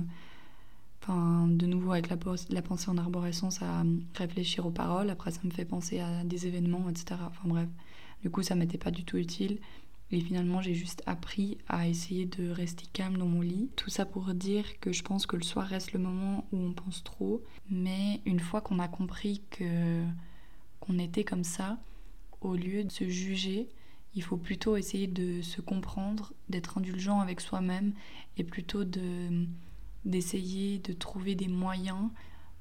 de 1.48 1.66
nouveau 1.66 1.92
avec 1.92 2.10
la, 2.10 2.18
la 2.50 2.62
pensée 2.62 2.90
en 2.90 2.98
arborescence 2.98 3.62
à 3.62 3.84
réfléchir 4.16 4.66
aux 4.66 4.72
paroles. 4.72 5.10
Après 5.10 5.32
ça 5.32 5.42
me 5.44 5.52
fait 5.52 5.66
penser 5.66 6.00
à 6.00 6.24
des 6.24 6.48
événements, 6.48 6.90
etc. 6.90 7.20
Enfin 7.28 7.48
bref. 7.48 7.70
Du 8.22 8.30
coup 8.30 8.44
ça 8.44 8.56
m'était 8.56 8.78
pas 8.78 8.92
du 8.92 9.04
tout 9.04 9.18
utile. 9.18 9.60
Et 10.12 10.22
finalement, 10.22 10.60
j'ai 10.62 10.74
juste 10.74 11.04
appris 11.06 11.60
à 11.68 11.88
essayer 11.88 12.26
de 12.26 12.50
rester 12.50 12.86
calme 12.94 13.18
dans 13.18 13.28
mon 13.28 13.42
lit. 13.42 13.70
Tout 13.76 13.92
ça 13.92 14.06
pour 14.06 14.34
dire 14.34 14.66
que 14.80 14.92
je 14.92 15.04
pense 15.04 15.28
que 15.28 15.36
le 15.36 15.44
soir 15.44 15.68
reste 15.68 15.94
le 15.94 16.00
moment 16.00 16.48
où 16.52 16.58
on 16.58 16.74
pense 16.74 17.04
trop. 17.04 17.44
Mais 17.70 18.22
une 18.26 18.40
fois 18.40 18.62
qu'on 18.62 18.80
a 18.80 18.88
compris 18.88 19.44
que 19.52 20.04
qu'on 20.80 20.98
était 20.98 21.24
comme 21.24 21.44
ça, 21.44 21.78
au 22.42 22.56
lieu 22.56 22.84
de 22.84 22.92
se 22.92 23.08
juger, 23.08 23.70
il 24.16 24.24
faut 24.24 24.38
plutôt 24.38 24.78
essayer 24.78 25.08
de 25.08 25.42
se 25.42 25.62
comprendre, 25.62 26.34
d'être 26.48 26.78
indulgent 26.80 27.20
avec 27.20 27.42
soi-même 27.42 27.94
et 28.38 28.44
plutôt 28.44 28.86
de 28.86 29.46
d'essayer 30.06 30.80
de 30.80 30.94
trouver 30.94 31.36
des 31.36 31.48
moyens 31.48 32.10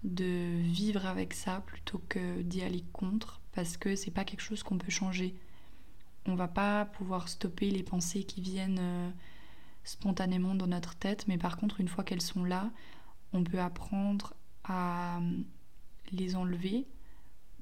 de 0.05 0.61
vivre 0.63 1.07
avec 1.07 1.35
ça 1.35 1.63
plutôt 1.67 2.01
que 2.09 2.43
d'y 2.43 2.63
aller 2.63 2.85
contre 2.93 3.41
parce 3.53 3.77
que 3.77 3.97
c'est 3.97 4.11
pas 4.11 4.25
quelque 4.25 4.43
chose 4.43 4.63
qu'on 4.63 4.79
peut 4.79 4.91
changer 4.91 5.35
on 6.29 6.35
va 6.35 6.49
pas 6.49 6.85
pouvoir 6.85 7.29
stopper 7.29 7.71
les 7.71 7.83
pensées 7.83 8.25
qui 8.25 8.41
viennent 8.41 8.79
euh, 8.81 9.11
spontanément 9.85 10.55
dans 10.55 10.67
notre 10.67 10.95
tête, 10.95 11.27
mais 11.27 11.39
par 11.39 11.57
contre, 11.57 11.81
une 11.81 11.89
fois 11.89 12.05
qu'elles 12.05 12.23
sont 12.23 12.45
là, 12.45 12.71
on 13.33 13.43
peut 13.43 13.61
apprendre 13.61 14.35
à 14.65 15.19
euh, 15.19 15.39
les 16.13 16.37
enlever 16.37 16.87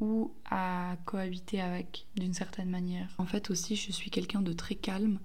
ou 0.00 0.34
à 0.44 0.96
cohabiter 1.06 1.60
avec 1.60 2.06
d'une 2.16 2.34
certaine 2.34 2.68
manière. 2.68 3.14
En 3.18 3.26
fait 3.26 3.50
aussi, 3.50 3.76
je 3.76 3.92
suis 3.92 4.10
quelqu'un 4.10 4.42
de 4.42 4.52
très 4.52 4.74
calme 4.74 5.20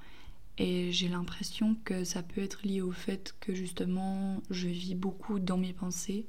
et 0.58 0.92
j'ai 0.92 1.08
l'impression 1.08 1.76
que 1.84 2.04
ça 2.04 2.24
peut 2.24 2.42
être 2.42 2.66
lié 2.66 2.82
au 2.82 2.92
fait 2.92 3.36
que 3.40 3.54
justement 3.54 4.42
je 4.50 4.68
vis 4.68 4.96
beaucoup 4.96 5.40
dans 5.40 5.58
mes 5.58 5.74
pensées. 5.74 6.26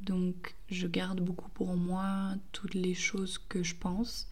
Donc 0.00 0.56
je 0.68 0.86
garde 0.86 1.20
beaucoup 1.20 1.50
pour 1.50 1.76
moi 1.76 2.34
toutes 2.52 2.74
les 2.74 2.94
choses 2.94 3.38
que 3.38 3.62
je 3.62 3.74
pense 3.74 4.28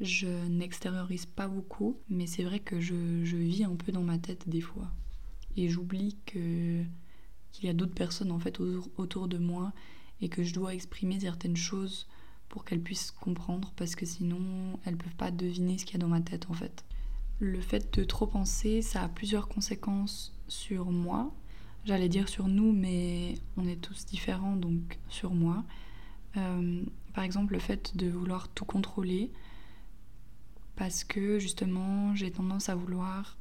je 0.00 0.48
n'extériorise 0.48 1.26
pas 1.26 1.46
beaucoup, 1.46 1.98
mais 2.08 2.26
c'est 2.26 2.42
vrai 2.42 2.58
que 2.58 2.80
je, 2.80 2.94
vis 2.94 3.64
un 3.64 3.76
peu 3.76 3.92
dans 3.92 4.02
ma 4.02 4.18
tête 4.18 4.48
des 4.48 4.62
fois. 4.62 4.90
Et 5.56 5.68
j'oublie 5.68 6.16
que 6.26 6.82
qu'il 7.52 7.66
y 7.66 7.68
a 7.68 7.74
d'autres 7.74 7.94
personnes 7.94 8.30
en 8.30 8.38
fait 8.38 8.60
autour 8.96 9.26
de 9.26 9.36
moi 9.36 9.72
et 10.20 10.28
que 10.28 10.44
je 10.44 10.54
dois 10.54 10.72
exprimer 10.72 11.18
certaines 11.18 11.56
choses 11.56 12.06
pour 12.48 12.64
qu'elles 12.64 12.80
puissent 12.80 13.10
comprendre 13.10 13.72
parce 13.74 13.96
que 13.96 14.06
sinon 14.06 14.78
elles 14.84 14.96
peuvent 14.96 15.16
pas 15.16 15.32
deviner 15.32 15.76
ce 15.76 15.84
qu'il 15.84 15.94
y 15.94 15.96
a 15.96 15.98
dans 15.98 16.08
ma 16.08 16.20
tête 16.20 16.48
en 16.48 16.54
fait. 16.54 16.84
Le 17.40 17.60
fait 17.60 17.98
de 17.98 18.04
trop 18.04 18.26
penser, 18.26 18.82
ça 18.82 19.02
a 19.02 19.08
plusieurs 19.08 19.48
conséquences 19.48 20.34
sur 20.46 20.90
moi. 20.90 21.34
J'allais 21.86 22.10
dire 22.10 22.28
sur 22.28 22.48
nous, 22.48 22.70
mais 22.72 23.34
on 23.56 23.66
est 23.66 23.80
tous 23.80 24.04
différents 24.04 24.56
donc 24.56 24.98
sur 25.08 25.32
moi. 25.32 25.64
Euh, 26.36 26.82
par 27.14 27.24
exemple, 27.24 27.54
le 27.54 27.58
fait 27.58 27.96
de 27.96 28.10
vouloir 28.10 28.48
tout 28.48 28.66
contrôler, 28.66 29.32
parce 30.76 31.02
que 31.02 31.38
justement 31.38 32.14
j'ai 32.14 32.30
tendance 32.30 32.68
à 32.68 32.74
vouloir 32.74 33.38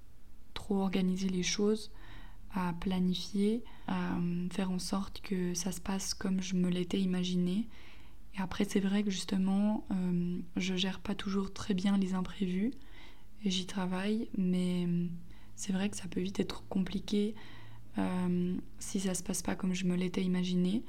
trop 0.53 0.81
organiser 0.81 1.27
les 1.27 1.43
choses 1.43 1.91
à 2.53 2.73
planifier, 2.79 3.63
à 3.87 4.17
faire 4.49 4.71
en 4.71 4.79
sorte 4.79 5.21
que 5.21 5.53
ça 5.53 5.73
se 5.73 5.81
passe 5.81 6.13
comme 6.13 6.41
je 6.41 6.55
me 6.55 6.69
l'étais 6.69 6.99
imaginé. 6.99 7.67
Et 8.35 8.41
après, 8.41 8.63
c'est 8.63 8.79
vrai 8.79 9.03
que 9.03 9.11
justement, 9.11 9.85
euh, 9.91 10.39
je 10.55 10.75
gère 10.75 10.99
pas 10.99 11.15
toujours 11.15 11.51
très 11.51 11.73
bien 11.73 11.97
les 11.97 12.13
imprévus. 12.13 12.71
J'y 13.45 13.65
travaille, 13.65 14.27
mais 14.37 14.87
c'est 15.55 15.71
vrai 15.71 15.89
que 15.89 15.97
ça 15.97 16.07
peut 16.09 16.19
vite 16.19 16.39
être 16.39 16.63
compliqué 16.67 17.35
euh, 17.97 18.55
si 18.79 18.99
ça 18.99 19.13
se 19.13 19.23
passe 19.23 19.41
pas 19.41 19.55
comme 19.55 19.73
je 19.73 19.85
me 19.85 19.95
l'étais 19.95 20.23
imaginé. 20.23 20.83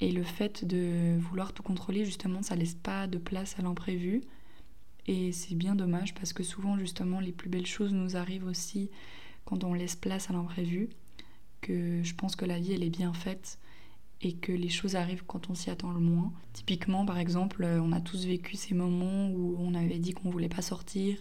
Et 0.00 0.12
le 0.12 0.22
fait 0.22 0.64
de 0.64 1.18
vouloir 1.18 1.52
tout 1.52 1.64
contrôler, 1.64 2.04
justement, 2.04 2.42
ça 2.42 2.54
laisse 2.54 2.74
pas 2.74 3.08
de 3.08 3.18
place 3.18 3.58
à 3.58 3.62
l'imprévu. 3.62 4.22
Et 5.08 5.32
c'est 5.32 5.56
bien 5.56 5.74
dommage 5.74 6.14
parce 6.14 6.32
que 6.32 6.44
souvent, 6.44 6.78
justement, 6.78 7.18
les 7.18 7.32
plus 7.32 7.48
belles 7.48 7.66
choses 7.66 7.92
nous 7.92 8.16
arrivent 8.16 8.46
aussi 8.46 8.90
quand 9.44 9.64
on 9.64 9.74
laisse 9.74 9.96
place 9.96 10.30
à 10.30 10.34
l'imprévu. 10.34 10.88
Que 11.60 12.02
je 12.04 12.14
pense 12.14 12.36
que 12.36 12.44
la 12.44 12.60
vie, 12.60 12.72
elle 12.72 12.84
est 12.84 12.90
bien 12.90 13.12
faite 13.12 13.58
et 14.20 14.34
que 14.34 14.52
les 14.52 14.68
choses 14.68 14.94
arrivent 14.94 15.24
quand 15.26 15.50
on 15.50 15.54
s'y 15.54 15.70
attend 15.70 15.90
le 15.90 15.98
moins. 15.98 16.32
Typiquement, 16.52 17.04
par 17.04 17.18
exemple, 17.18 17.64
on 17.64 17.90
a 17.90 18.00
tous 18.00 18.26
vécu 18.26 18.56
ces 18.56 18.74
moments 18.74 19.28
où 19.30 19.56
on 19.58 19.74
avait 19.74 19.98
dit 19.98 20.12
qu'on 20.12 20.30
voulait 20.30 20.48
pas 20.48 20.62
sortir 20.62 21.18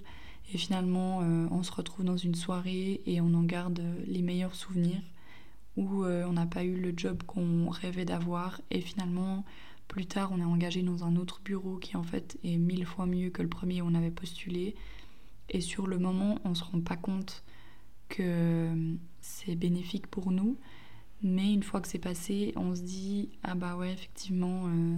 et 0.54 0.58
finalement 0.58 1.22
euh, 1.22 1.48
on 1.52 1.64
se 1.64 1.72
retrouve 1.72 2.06
dans 2.06 2.18
une 2.18 2.36
soirée 2.36 3.02
et 3.06 3.20
on 3.22 3.34
en 3.34 3.44
garde 3.44 3.82
les 4.06 4.22
meilleurs 4.22 4.56
souvenirs 4.56 5.02
où 5.76 6.04
euh, 6.04 6.26
on 6.26 6.34
n'a 6.34 6.46
pas 6.46 6.64
eu 6.64 6.76
le 6.76 6.94
job 6.96 7.22
qu'on 7.24 7.70
rêvait 7.70 8.06
d'avoir. 8.06 8.62
Et 8.72 8.82
finalement 8.82 9.46
plus 9.88 10.06
tard 10.06 10.32
on 10.32 10.40
est 10.40 10.46
engagé 10.46 10.82
dans 10.82 11.04
un 11.04 11.16
autre 11.16 11.42
bureau 11.44 11.78
qui 11.78 11.98
en 11.98 12.04
fait 12.04 12.38
est 12.44 12.58
mille 12.58 12.86
fois 12.86 13.06
mieux 13.06 13.30
que 13.30 13.42
le 13.42 13.50
premier 13.50 13.82
où 13.82 13.88
on 13.88 13.96
avait 13.96 14.12
postulé. 14.12 14.76
Et 15.50 15.62
sur 15.62 15.88
le 15.88 16.00
moment 16.00 16.40
on 16.44 16.56
se 16.56 16.64
rend 16.64 16.82
pas 16.82 16.98
compte 16.98 17.44
que 18.10 18.70
c'est 19.20 19.56
bénéfique 19.56 20.08
pour 20.08 20.32
nous. 20.32 20.58
Mais 21.24 21.52
une 21.52 21.64
fois 21.64 21.82
que 21.82 21.88
c'est 21.88 22.00
passé 22.00 22.54
on 22.56 22.74
se 22.74 22.82
dit 22.82 23.30
ah 23.44 23.56
bah 23.56 23.76
ouais 23.76 23.92
effectivement 23.92 24.68
euh, 24.68 24.96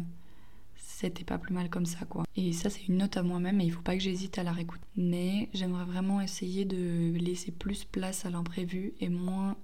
c'était 0.90 1.24
pas 1.24 1.38
plus 1.38 1.54
mal 1.54 1.70
comme 1.70 1.86
ça 1.86 2.06
quoi. 2.06 2.26
Et 2.36 2.52
ça 2.52 2.70
c'est 2.70 2.88
une 2.88 2.98
note 2.98 3.16
à 3.16 3.24
moi-même 3.24 3.62
et 3.62 3.66
il 3.66 3.72
faut 3.72 3.82
pas 3.82 3.96
que 3.96 4.02
j'hésite 4.02 4.38
à 4.38 4.44
la 4.44 4.52
réécouter. 4.52 4.84
Mais 4.98 5.50
j'aimerais 5.54 5.86
vraiment 5.86 6.20
essayer 6.20 6.66
de 6.66 7.16
laisser 7.18 7.52
plus 7.52 7.86
place 7.86 8.26
à 8.26 8.30
l'imprévu 8.30 8.94
et 9.00 9.10
moins 9.10 9.56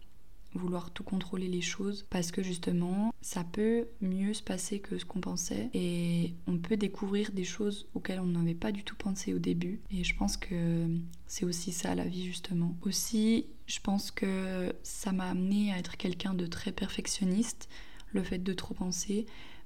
vouloir 0.53 0.91
tout 0.91 1.03
contrôler 1.03 1.49
les 1.49 1.61
choses 1.61 2.05
parce 2.09 2.31
que 2.31 2.41
justement 2.41 3.13
ça 3.21 3.43
peut 3.43 3.87
mieux 3.99 4.33
se 4.33 4.41
passer 4.41 4.79
que 4.79 4.97
ce 4.97 5.03
qu'on 5.03 5.19
pensait 5.19 5.69
et 5.73 6.33
on 6.47 6.57
peut 6.57 6.77
découvrir 6.77 7.31
des 7.31 7.43
choses 7.43 7.89
auxquelles 7.93 8.21
on 8.21 8.27
n'avait 8.27 8.53
pas 8.53 8.71
du 8.71 8.85
tout 8.85 8.95
pensé 8.95 9.33
au 9.33 9.39
début 9.39 9.81
et 9.91 10.05
je 10.05 10.15
pense 10.15 10.37
que 10.37 10.87
c'est 11.27 11.43
aussi 11.43 11.73
ça 11.73 11.93
la 11.93 12.05
vie 12.05 12.23
justement. 12.23 12.77
Aussi 12.83 13.47
je 13.67 13.79
pense 13.81 14.11
que 14.11 14.73
ça 14.83 15.11
m'a 15.11 15.29
amené 15.29 15.73
à 15.73 15.77
être 15.79 15.97
quelqu'un 15.97 16.33
de 16.33 16.45
très 16.45 16.71
perfectionniste 16.71 17.67
le 18.13 18.23
fait 18.23 18.39
de 18.39 18.53
trop 18.53 18.73
penser 18.73 19.25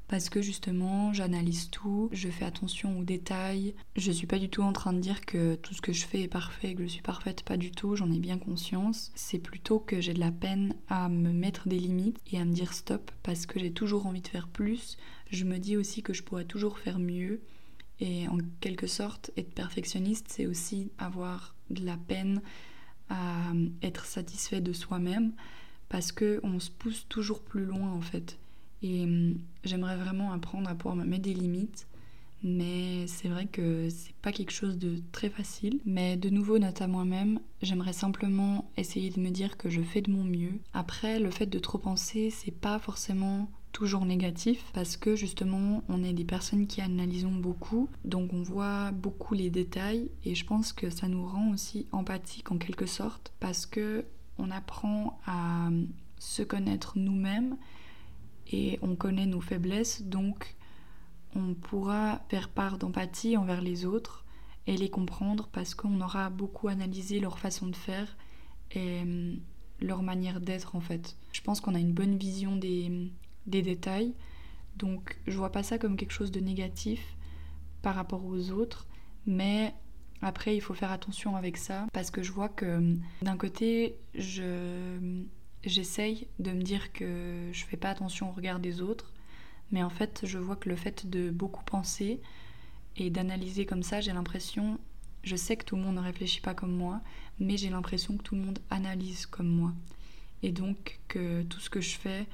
parce 0.09 0.29
que 0.29 0.41
justement 0.41 1.13
j'analyse 1.13 1.69
tout, 1.69 2.09
je 2.11 2.29
fais 2.29 2.43
attention 2.43 2.99
aux 2.99 3.03
détails. 3.03 3.75
Je 3.95 4.11
suis 4.11 4.27
pas 4.27 4.39
du 4.39 4.49
tout 4.49 4.63
en 4.63 4.73
train 4.73 4.91
de 4.91 4.99
dire 4.99 5.21
que 5.21 5.55
tout 5.55 5.75
ce 5.75 5.81
que 5.81 5.93
je 5.93 6.05
fais 6.05 6.23
est 6.23 6.27
parfait, 6.27 6.73
que 6.73 6.81
je 6.81 6.87
suis 6.87 7.03
parfaite, 7.03 7.43
pas 7.43 7.57
du 7.57 7.71
tout, 7.71 7.95
j'en 7.95 8.11
ai 8.11 8.19
bien 8.19 8.39
conscience. 8.39 9.11
C'est 9.13 9.37
plutôt 9.37 9.79
que 9.79 10.01
j'ai 10.01 10.13
de 10.13 10.19
la 10.19 10.31
peine 10.31 10.73
à 10.89 11.09
me 11.09 11.31
mettre 11.31 11.69
des 11.69 11.79
limites 11.79 12.19
et 12.31 12.39
à 12.39 12.45
me 12.45 12.51
dire 12.51 12.73
stop 12.73 13.11
parce 13.21 13.45
que 13.45 13.59
j'ai 13.59 13.71
toujours 13.71 14.07
envie 14.07 14.21
de 14.21 14.27
faire 14.27 14.47
plus. 14.47 14.97
Je 15.29 15.45
me 15.45 15.59
dis 15.59 15.77
aussi 15.77 16.01
que 16.01 16.13
je 16.13 16.23
pourrais 16.23 16.45
toujours 16.45 16.79
faire 16.79 16.97
mieux. 16.97 17.41
Et 17.99 18.27
en 18.29 18.37
quelque 18.61 18.87
sorte, 18.87 19.29
être 19.37 19.53
perfectionniste, 19.53 20.25
c'est 20.29 20.47
aussi 20.47 20.91
avoir 20.97 21.55
de 21.69 21.85
la 21.85 21.97
peine 21.97 22.41
à 23.09 23.51
être 23.83 24.05
satisfait 24.05 24.61
de 24.61 24.73
soi-même 24.73 25.33
parce 25.87 26.11
que 26.11 26.39
on 26.43 26.59
se 26.59 26.71
pousse 26.71 27.05
toujours 27.09 27.41
plus 27.41 27.65
loin 27.65 27.91
en 27.91 28.01
fait. 28.01 28.39
Et 28.81 29.03
hum, 29.03 29.37
j'aimerais 29.63 29.97
vraiment 29.97 30.31
apprendre 30.31 30.69
à 30.69 30.75
pouvoir 30.75 30.95
me 30.95 31.05
mettre 31.05 31.23
des 31.23 31.33
limites. 31.33 31.87
Mais 32.41 33.05
c'est 33.07 33.27
vrai 33.27 33.47
que 33.47 33.89
c'est 33.89 34.15
pas 34.21 34.31
quelque 34.31 34.53
chose 34.53 34.77
de 34.77 35.01
très 35.11 35.29
facile. 35.29 35.79
Mais 35.85 36.15
de 36.15 36.29
nouveau, 36.29 36.57
note 36.57 36.81
à 36.81 36.87
moi-même, 36.87 37.39
j'aimerais 37.61 37.93
simplement 37.93 38.71
essayer 38.77 39.09
de 39.09 39.19
me 39.19 39.29
dire 39.29 39.57
que 39.57 39.69
je 39.69 39.81
fais 39.81 40.01
de 40.01 40.11
mon 40.11 40.23
mieux. 40.23 40.53
Après, 40.73 41.19
le 41.19 41.31
fait 41.31 41.47
de 41.47 41.59
trop 41.59 41.77
penser, 41.77 42.29
c'est 42.29 42.51
pas 42.55 42.79
forcément 42.79 43.49
toujours 43.71 44.05
négatif 44.05 44.63
parce 44.73 44.97
que 44.97 45.15
justement 45.15 45.83
on 45.89 46.03
est 46.03 46.13
des 46.13 46.23
personnes 46.23 46.65
qui 46.65 46.81
analysons 46.81 47.31
beaucoup 47.31 47.87
donc 48.03 48.33
on 48.33 48.41
voit 48.41 48.91
beaucoup 48.91 49.35
les 49.35 49.49
détails 49.49 50.09
et 50.25 50.33
je 50.33 50.43
pense 50.43 50.73
que 50.73 50.89
ça 50.89 51.07
nous 51.07 51.25
rend 51.25 51.51
aussi 51.51 51.85
empathique 51.91 52.51
en 52.51 52.57
quelque 52.57 52.87
sorte 52.87 53.31
parce 53.39 53.65
que 53.65 54.05
on 54.39 54.49
apprend 54.49 55.19
à 55.27 55.69
se 56.17 56.41
connaître 56.41 56.93
nous-mêmes 56.97 57.57
et 58.51 58.79
on 58.81 58.95
connaît 58.95 59.25
nos 59.25 59.41
faiblesses, 59.41 60.01
donc 60.03 60.55
on 61.35 61.53
pourra 61.53 62.21
faire 62.29 62.49
part 62.49 62.77
d'empathie 62.77 63.37
envers 63.37 63.61
les 63.61 63.85
autres 63.85 64.25
et 64.67 64.77
les 64.77 64.89
comprendre 64.89 65.49
parce 65.51 65.75
qu'on 65.75 66.01
aura 66.01 66.29
beaucoup 66.29 66.67
analysé 66.67 67.19
leur 67.19 67.39
façon 67.39 67.67
de 67.67 67.75
faire 67.75 68.17
et 68.71 69.01
hum, 69.01 69.39
leur 69.81 70.01
manière 70.01 70.41
d'être 70.41 70.75
en 70.75 70.81
fait. 70.81 71.15
Je 71.31 71.41
pense 71.41 71.61
qu'on 71.61 71.75
a 71.75 71.79
une 71.79 71.93
bonne 71.93 72.17
vision 72.17 72.55
des, 72.55 73.11
des 73.45 73.61
détails, 73.61 74.13
donc 74.77 75.19
je 75.27 75.37
vois 75.37 75.51
pas 75.51 75.63
ça 75.63 75.77
comme 75.77 75.95
quelque 75.95 76.11
chose 76.13 76.31
de 76.31 76.39
négatif 76.39 77.15
par 77.81 77.95
rapport 77.95 78.25
aux 78.25 78.51
autres, 78.51 78.87
mais 79.25 79.73
après 80.21 80.55
il 80.55 80.61
faut 80.61 80.73
faire 80.73 80.91
attention 80.91 81.35
avec 81.35 81.55
ça 81.57 81.87
parce 81.93 82.11
que 82.11 82.23
je 82.23 82.31
vois 82.31 82.49
que 82.49 82.77
hum, 82.77 83.01
d'un 83.21 83.37
côté 83.37 83.95
je 84.15 84.97
j'essaye 85.69 86.27
de 86.39 86.51
me 86.51 86.61
dire 86.61 86.91
que 86.91 87.49
je 87.51 87.65
fais 87.65 87.77
pas 87.77 87.89
attention 87.89 88.29
au 88.29 88.33
regard 88.33 88.59
des 88.59 88.81
autres, 88.81 89.11
mais 89.71 89.83
en 89.83 89.89
fait, 89.89 90.21
je 90.23 90.37
vois 90.37 90.55
que 90.55 90.69
le 90.69 90.75
fait 90.75 91.09
de 91.09 91.29
beaucoup 91.29 91.63
penser 91.63 92.19
et 92.97 93.09
d'analyser 93.09 93.65
comme 93.65 93.83
ça, 93.83 94.01
j'ai 94.01 94.11
l'impression, 94.11 94.79
je 95.23 95.35
sais 95.35 95.55
que 95.55 95.65
tout 95.65 95.75
le 95.75 95.83
monde 95.83 95.95
ne 95.95 96.01
réfléchit 96.01 96.41
pas 96.41 96.53
comme 96.53 96.75
moi, 96.75 97.01
mais 97.39 97.57
j'ai 97.57 97.69
l'impression 97.69 98.17
que 98.17 98.23
tout 98.23 98.35
le 98.35 98.41
monde 98.41 98.59
analyse 98.69 99.25
comme 99.25 99.47
moi. 99.47 99.73
Et 100.43 100.51
donc 100.51 100.99
que 101.07 101.43
tout 101.43 101.59
ce 101.59 101.69
que 101.69 101.81
je 101.81 101.97
fais, 101.97 102.25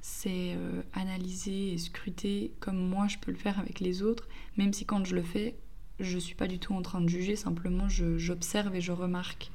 c'est 0.00 0.54
euh, 0.54 0.82
analyser 0.94 1.72
et 1.72 1.78
scruter 1.78 2.52
comme 2.60 2.78
moi 2.78 3.08
je 3.08 3.18
peux 3.18 3.32
le 3.32 3.36
faire 3.36 3.58
avec 3.58 3.80
les 3.80 4.02
autres, 4.02 4.28
même 4.56 4.72
si 4.72 4.84
quand 4.84 5.04
je 5.04 5.14
le 5.14 5.22
fais, 5.22 5.56
je 5.98 6.18
suis 6.18 6.34
pas 6.34 6.46
du 6.46 6.58
tout 6.58 6.74
en 6.74 6.82
train 6.82 7.00
de 7.00 7.08
juger, 7.08 7.36
simplement 7.36 7.88
j'observe 7.88 8.74
et 8.74 8.80
je 8.80 8.92
remarque. 8.92 9.50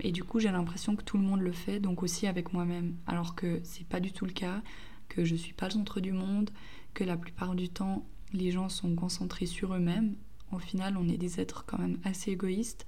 Et 0.00 0.12
du 0.12 0.24
coup, 0.24 0.40
j'ai 0.40 0.50
l'impression 0.50 0.96
que 0.96 1.02
tout 1.02 1.16
le 1.18 1.24
monde 1.24 1.40
le 1.40 1.52
fait, 1.52 1.80
donc 1.80 2.02
aussi 2.02 2.26
avec 2.26 2.52
moi-même. 2.52 2.96
Alors 3.06 3.34
que 3.34 3.60
c'est 3.62 3.86
pas 3.86 4.00
du 4.00 4.12
tout 4.12 4.24
le 4.24 4.32
cas, 4.32 4.62
que 5.08 5.24
je 5.24 5.36
suis 5.36 5.52
pas 5.52 5.66
le 5.66 5.72
centre 5.72 6.00
du 6.00 6.12
monde, 6.12 6.50
que 6.94 7.04
la 7.04 7.16
plupart 7.16 7.54
du 7.54 7.68
temps, 7.68 8.04
les 8.32 8.50
gens 8.50 8.68
sont 8.68 8.94
concentrés 8.94 9.46
sur 9.46 9.74
eux-mêmes. 9.74 10.16
Au 10.50 10.58
final, 10.58 10.96
on 10.96 11.08
est 11.08 11.18
des 11.18 11.40
êtres 11.40 11.64
quand 11.66 11.78
même 11.78 11.98
assez 12.04 12.32
égoïstes. 12.32 12.86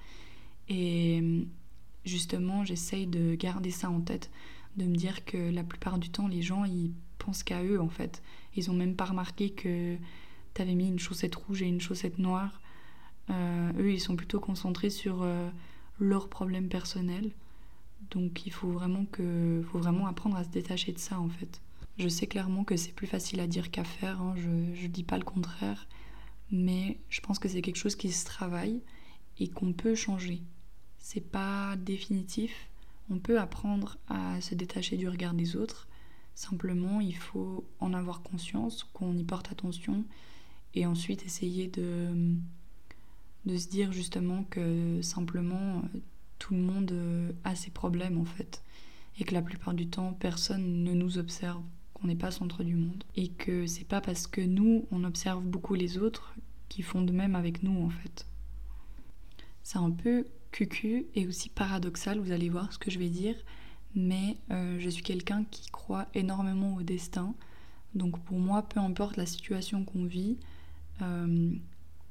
Et 0.68 1.46
justement, 2.04 2.64
j'essaye 2.64 3.06
de 3.06 3.34
garder 3.34 3.70
ça 3.70 3.90
en 3.90 4.00
tête, 4.00 4.30
de 4.76 4.84
me 4.84 4.96
dire 4.96 5.24
que 5.24 5.50
la 5.50 5.64
plupart 5.64 5.98
du 5.98 6.10
temps, 6.10 6.28
les 6.28 6.42
gens, 6.42 6.64
ils 6.64 6.92
pensent 7.18 7.42
qu'à 7.42 7.62
eux 7.62 7.80
en 7.80 7.88
fait. 7.88 8.22
Ils 8.56 8.70
ont 8.70 8.74
même 8.74 8.96
pas 8.96 9.04
remarqué 9.04 9.50
que 9.50 9.96
t'avais 10.52 10.74
mis 10.74 10.88
une 10.88 10.98
chaussette 10.98 11.34
rouge 11.34 11.62
et 11.62 11.66
une 11.66 11.80
chaussette 11.80 12.18
noire. 12.18 12.60
Euh, 13.30 13.72
eux, 13.78 13.92
ils 13.92 14.00
sont 14.00 14.16
plutôt 14.16 14.40
concentrés 14.40 14.90
sur 14.90 15.22
euh, 15.22 15.48
leurs 15.98 16.28
problèmes 16.28 16.68
personnels. 16.68 17.32
Donc 18.10 18.46
il 18.46 18.52
faut 18.52 18.70
vraiment, 18.70 19.04
que, 19.06 19.62
faut 19.70 19.78
vraiment 19.78 20.06
apprendre 20.06 20.36
à 20.36 20.44
se 20.44 20.50
détacher 20.50 20.92
de 20.92 20.98
ça 20.98 21.18
en 21.18 21.28
fait. 21.28 21.60
Je 21.98 22.08
sais 22.08 22.26
clairement 22.26 22.64
que 22.64 22.76
c'est 22.76 22.92
plus 22.92 23.06
facile 23.06 23.40
à 23.40 23.46
dire 23.46 23.70
qu'à 23.70 23.84
faire, 23.84 24.20
hein, 24.20 24.34
je 24.36 24.48
ne 24.48 24.86
dis 24.88 25.04
pas 25.04 25.16
le 25.16 25.24
contraire, 25.24 25.86
mais 26.50 26.98
je 27.08 27.20
pense 27.20 27.38
que 27.38 27.48
c'est 27.48 27.62
quelque 27.62 27.76
chose 27.76 27.96
qui 27.96 28.10
se 28.10 28.24
travaille 28.24 28.82
et 29.38 29.48
qu'on 29.48 29.72
peut 29.72 29.94
changer. 29.94 30.42
C'est 30.98 31.20
pas 31.20 31.76
définitif, 31.76 32.68
on 33.10 33.18
peut 33.18 33.38
apprendre 33.38 33.98
à 34.08 34.40
se 34.40 34.54
détacher 34.54 34.96
du 34.96 35.08
regard 35.08 35.34
des 35.34 35.56
autres, 35.56 35.86
simplement 36.34 37.00
il 37.00 37.16
faut 37.16 37.64
en 37.78 37.94
avoir 37.94 38.22
conscience, 38.22 38.84
qu'on 38.92 39.16
y 39.16 39.24
porte 39.24 39.52
attention 39.52 40.04
et 40.74 40.86
ensuite 40.86 41.24
essayer 41.24 41.68
de 41.68 42.36
de 43.46 43.56
se 43.56 43.68
dire 43.68 43.92
justement 43.92 44.44
que 44.44 45.00
simplement 45.02 45.78
euh, 45.78 45.98
tout 46.38 46.54
le 46.54 46.60
monde 46.60 46.92
euh, 46.92 47.32
a 47.44 47.54
ses 47.54 47.70
problèmes 47.70 48.18
en 48.18 48.24
fait 48.24 48.62
et 49.18 49.24
que 49.24 49.34
la 49.34 49.42
plupart 49.42 49.74
du 49.74 49.86
temps 49.86 50.12
personne 50.12 50.82
ne 50.82 50.92
nous 50.92 51.18
observe, 51.18 51.62
qu'on 51.92 52.08
n'est 52.08 52.16
pas 52.16 52.30
centre 52.30 52.64
du 52.64 52.74
monde 52.74 53.04
et 53.16 53.28
que 53.28 53.66
c'est 53.66 53.86
pas 53.86 54.00
parce 54.00 54.26
que 54.26 54.40
nous 54.40 54.86
on 54.90 55.04
observe 55.04 55.44
beaucoup 55.44 55.74
les 55.74 55.98
autres 55.98 56.34
qui 56.68 56.82
font 56.82 57.02
de 57.02 57.12
même 57.12 57.36
avec 57.36 57.62
nous 57.62 57.84
en 57.84 57.90
fait. 57.90 58.26
C'est 59.62 59.78
un 59.78 59.90
peu 59.90 60.26
cucu 60.50 61.06
et 61.14 61.26
aussi 61.26 61.48
paradoxal, 61.48 62.18
vous 62.18 62.32
allez 62.32 62.48
voir 62.48 62.72
ce 62.72 62.78
que 62.78 62.90
je 62.90 62.98
vais 62.98 63.08
dire, 63.08 63.36
mais 63.94 64.36
euh, 64.50 64.78
je 64.78 64.88
suis 64.88 65.02
quelqu'un 65.02 65.44
qui 65.50 65.70
croit 65.70 66.06
énormément 66.14 66.74
au 66.76 66.82
destin. 66.82 67.34
Donc 67.94 68.22
pour 68.24 68.38
moi, 68.38 68.62
peu 68.62 68.80
importe 68.80 69.16
la 69.16 69.26
situation 69.26 69.84
qu'on 69.84 70.04
vit, 70.04 70.36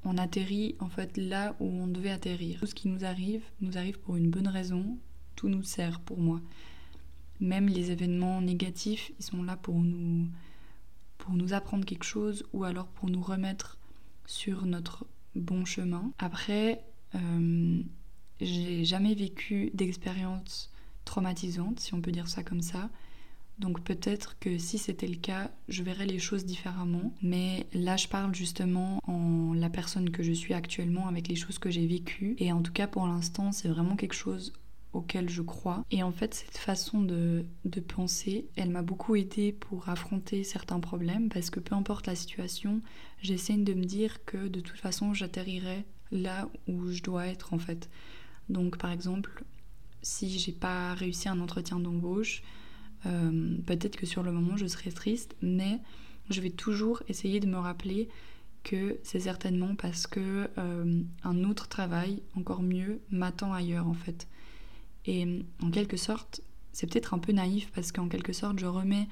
on 0.04 0.18
atterrit 0.18 0.76
en 0.80 0.88
fait 0.88 1.16
là 1.16 1.56
où 1.60 1.66
on 1.66 1.86
devait 1.86 2.10
atterrir. 2.10 2.60
Tout 2.60 2.66
ce 2.66 2.74
qui 2.74 2.88
nous 2.88 3.04
arrive 3.04 3.42
nous 3.60 3.76
arrive 3.78 3.98
pour 3.98 4.16
une 4.16 4.30
bonne 4.30 4.48
raison, 4.48 4.98
tout 5.36 5.48
nous 5.48 5.62
sert 5.62 6.00
pour 6.00 6.18
moi. 6.18 6.40
même 7.40 7.68
les 7.68 7.90
événements 7.90 8.40
négatifs, 8.40 9.12
ils 9.18 9.24
sont 9.24 9.42
là 9.42 9.56
pour 9.56 9.74
nous, 9.74 10.28
pour 11.18 11.34
nous 11.34 11.52
apprendre 11.52 11.84
quelque 11.84 12.04
chose 12.04 12.44
ou 12.52 12.64
alors 12.64 12.86
pour 12.86 13.10
nous 13.10 13.20
remettre 13.20 13.78
sur 14.26 14.66
notre 14.66 15.06
bon 15.34 15.64
chemin. 15.64 16.12
Après, 16.18 16.84
euh, 17.14 17.82
j'ai 18.40 18.84
jamais 18.84 19.14
vécu 19.14 19.70
d'expérience 19.74 20.70
traumatisante, 21.04 21.80
si 21.80 21.94
on 21.94 22.00
peut 22.00 22.12
dire 22.12 22.28
ça 22.28 22.42
comme 22.42 22.62
ça. 22.62 22.88
Donc 23.58 23.82
peut-être 23.82 24.38
que 24.38 24.58
si 24.58 24.78
c'était 24.78 25.06
le 25.06 25.16
cas, 25.16 25.50
je 25.68 25.82
verrais 25.82 26.06
les 26.06 26.18
choses 26.18 26.44
différemment. 26.44 27.14
Mais 27.22 27.66
là, 27.72 27.96
je 27.96 28.08
parle 28.08 28.34
justement 28.34 29.00
en 29.06 29.54
la 29.54 29.70
personne 29.70 30.10
que 30.10 30.22
je 30.22 30.32
suis 30.32 30.54
actuellement 30.54 31.06
avec 31.06 31.28
les 31.28 31.36
choses 31.36 31.58
que 31.58 31.70
j'ai 31.70 31.86
vécues. 31.86 32.34
Et 32.38 32.52
en 32.52 32.62
tout 32.62 32.72
cas, 32.72 32.86
pour 32.86 33.06
l'instant, 33.06 33.52
c'est 33.52 33.68
vraiment 33.68 33.96
quelque 33.96 34.14
chose 34.14 34.52
auquel 34.92 35.28
je 35.28 35.42
crois. 35.42 35.84
Et 35.90 36.02
en 36.02 36.12
fait, 36.12 36.34
cette 36.34 36.58
façon 36.58 37.02
de, 37.02 37.44
de 37.64 37.80
penser, 37.80 38.48
elle 38.56 38.70
m'a 38.70 38.82
beaucoup 38.82 39.16
aidé 39.16 39.52
pour 39.52 39.88
affronter 39.88 40.44
certains 40.44 40.80
problèmes 40.80 41.28
parce 41.28 41.50
que 41.50 41.60
peu 41.60 41.74
importe 41.74 42.06
la 42.06 42.14
situation, 42.14 42.80
j'essaie 43.20 43.56
de 43.56 43.74
me 43.74 43.84
dire 43.84 44.24
que 44.24 44.48
de 44.48 44.60
toute 44.60 44.78
façon, 44.78 45.14
j'atterrirai 45.14 45.84
là 46.12 46.48
où 46.68 46.90
je 46.90 47.02
dois 47.02 47.26
être 47.26 47.54
en 47.54 47.58
fait. 47.58 47.88
Donc 48.48 48.78
par 48.78 48.90
exemple, 48.90 49.44
si 50.02 50.38
j'ai 50.38 50.52
pas 50.52 50.94
réussi 50.94 51.28
un 51.28 51.40
entretien 51.40 51.80
d'embauche, 51.80 52.42
euh, 53.06 53.56
peut-être 53.66 53.96
que 53.96 54.06
sur 54.06 54.22
le 54.22 54.32
moment 54.32 54.56
je 54.56 54.66
serai 54.66 54.90
triste, 54.90 55.36
mais 55.42 55.80
je 56.30 56.40
vais 56.40 56.50
toujours 56.50 57.02
essayer 57.08 57.40
de 57.40 57.46
me 57.46 57.58
rappeler 57.58 58.08
que 58.62 58.98
c'est 59.02 59.20
certainement 59.20 59.74
parce 59.74 60.06
que 60.06 60.48
euh, 60.56 61.02
un 61.22 61.44
autre 61.44 61.68
travail, 61.68 62.22
encore 62.34 62.62
mieux, 62.62 63.00
m'attend 63.10 63.52
ailleurs 63.52 63.86
en 63.86 63.94
fait. 63.94 64.26
Et 65.06 65.44
en 65.62 65.70
quelque 65.70 65.98
sorte, 65.98 66.40
c'est 66.72 66.86
peut-être 66.86 67.12
un 67.12 67.18
peu 67.18 67.32
naïf 67.32 67.70
parce 67.74 67.92
qu'en 67.92 68.08
quelque 68.08 68.32
sorte, 68.32 68.58
je 68.58 68.66
remets 68.66 69.06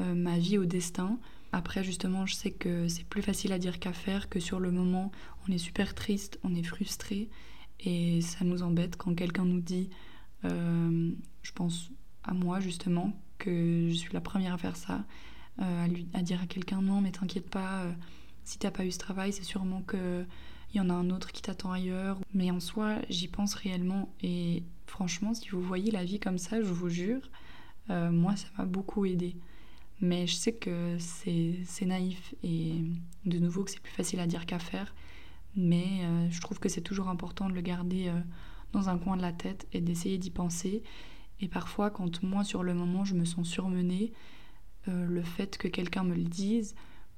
euh, 0.00 0.14
ma 0.14 0.36
vie 0.38 0.58
au 0.58 0.66
destin. 0.66 1.18
Après, 1.52 1.82
justement, 1.82 2.26
je 2.26 2.34
sais 2.34 2.50
que 2.50 2.86
c'est 2.88 3.04
plus 3.04 3.22
facile 3.22 3.52
à 3.52 3.58
dire 3.58 3.78
qu'à 3.78 3.94
faire, 3.94 4.28
que 4.28 4.40
sur 4.40 4.60
le 4.60 4.70
moment, 4.70 5.10
on 5.48 5.52
est 5.52 5.58
super 5.58 5.94
triste, 5.94 6.38
on 6.44 6.54
est 6.54 6.62
frustré, 6.62 7.28
et 7.80 8.20
ça 8.20 8.44
nous 8.44 8.62
embête 8.62 8.96
quand 8.96 9.14
quelqu'un 9.14 9.44
nous 9.44 9.60
dit, 9.60 9.90
je 10.44 11.52
pense 11.54 11.90
à 12.24 12.34
moi 12.34 12.60
justement, 12.60 13.12
que 13.38 13.88
je 13.88 13.94
suis 13.94 14.12
la 14.12 14.20
première 14.20 14.54
à 14.54 14.58
faire 14.58 14.76
ça, 14.76 15.04
euh, 15.60 15.84
à, 15.84 15.88
lui, 15.88 16.06
à 16.14 16.22
dire 16.22 16.40
à 16.40 16.46
quelqu'un 16.46 16.80
non 16.80 17.00
mais 17.00 17.10
t'inquiète 17.10 17.50
pas, 17.50 17.82
euh, 17.82 17.92
si 18.44 18.58
t'as 18.58 18.70
pas 18.70 18.84
eu 18.84 18.90
ce 18.90 18.98
travail 18.98 19.32
c'est 19.32 19.42
sûrement 19.42 19.82
que 19.82 20.24
il 20.72 20.78
y 20.78 20.80
en 20.80 20.88
a 20.88 20.94
un 20.94 21.10
autre 21.10 21.32
qui 21.32 21.42
t'attend 21.42 21.72
ailleurs. 21.72 22.18
Mais 22.32 22.50
en 22.50 22.60
soi 22.60 22.96
j'y 23.10 23.28
pense 23.28 23.54
réellement 23.54 24.14
et 24.22 24.62
franchement 24.86 25.34
si 25.34 25.50
vous 25.50 25.60
voyez 25.60 25.90
la 25.90 26.04
vie 26.04 26.18
comme 26.18 26.38
ça, 26.38 26.62
je 26.62 26.72
vous 26.72 26.88
jure, 26.88 27.30
euh, 27.90 28.10
moi 28.10 28.36
ça 28.36 28.46
m'a 28.56 28.64
beaucoup 28.64 29.04
aidé. 29.04 29.36
Mais 30.00 30.26
je 30.26 30.34
sais 30.34 30.52
que 30.52 30.96
c'est 30.98 31.86
naïf 31.86 32.34
et 32.42 32.74
de 33.24 33.38
nouveau 33.38 33.64
que 33.64 33.70
c'est 33.70 33.80
plus 33.80 33.92
facile 33.92 34.18
à 34.18 34.26
dire 34.26 34.46
qu'à 34.46 34.58
faire. 34.58 34.94
Mais 35.54 36.00
je 36.30 36.40
trouve 36.40 36.58
que 36.58 36.68
c'est 36.68 36.80
toujours 36.80 37.08
important 37.08 37.48
de 37.48 37.54
le 37.54 37.60
garder 37.60 38.12
dans 38.72 38.88
un 38.88 38.98
coin 38.98 39.16
de 39.16 39.22
la 39.22 39.32
tête 39.32 39.68
et 39.72 39.80
d'essayer 39.80 40.18
d'y 40.18 40.30
penser 40.30 40.82
et 41.42 41.48
parfois, 41.48 41.90
quand 41.90 42.22
moi, 42.22 42.44
sur 42.44 42.62
le 42.62 42.72
moment, 42.72 43.04
je 43.04 43.14
me 43.14 43.24
sens 43.24 43.48
surmenée, 43.48 44.12
euh, 44.88 45.06
le 45.06 45.22
fait 45.22 45.58
que 45.58 45.68
quelqu'un 45.68 46.04
me 46.04 46.14
le 46.14 46.22
dise 46.22 46.74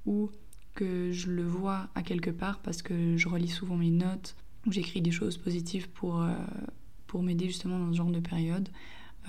ou 0.07 0.31
que 0.75 1.13
je 1.13 1.31
le 1.31 1.45
vois 1.45 1.89
à 1.95 2.03
quelque 2.03 2.31
part 2.31 2.59
parce 2.59 2.83
que 2.83 3.17
je 3.17 3.29
relis 3.29 3.49
souvent 3.49 3.77
mes 3.77 3.91
notes 3.91 4.35
ou 4.67 4.73
j'écris 4.73 5.03
des 5.03 5.13
choses 5.13 5.37
positives 5.37 5.89
pour, 5.91 6.21
euh, 6.21 6.35
m'aider 7.23 7.47
justement 7.47 7.79
dans 7.79 7.93
ce 7.93 7.97
genre 7.99 8.11
de 8.11 8.19
période, 8.19 8.69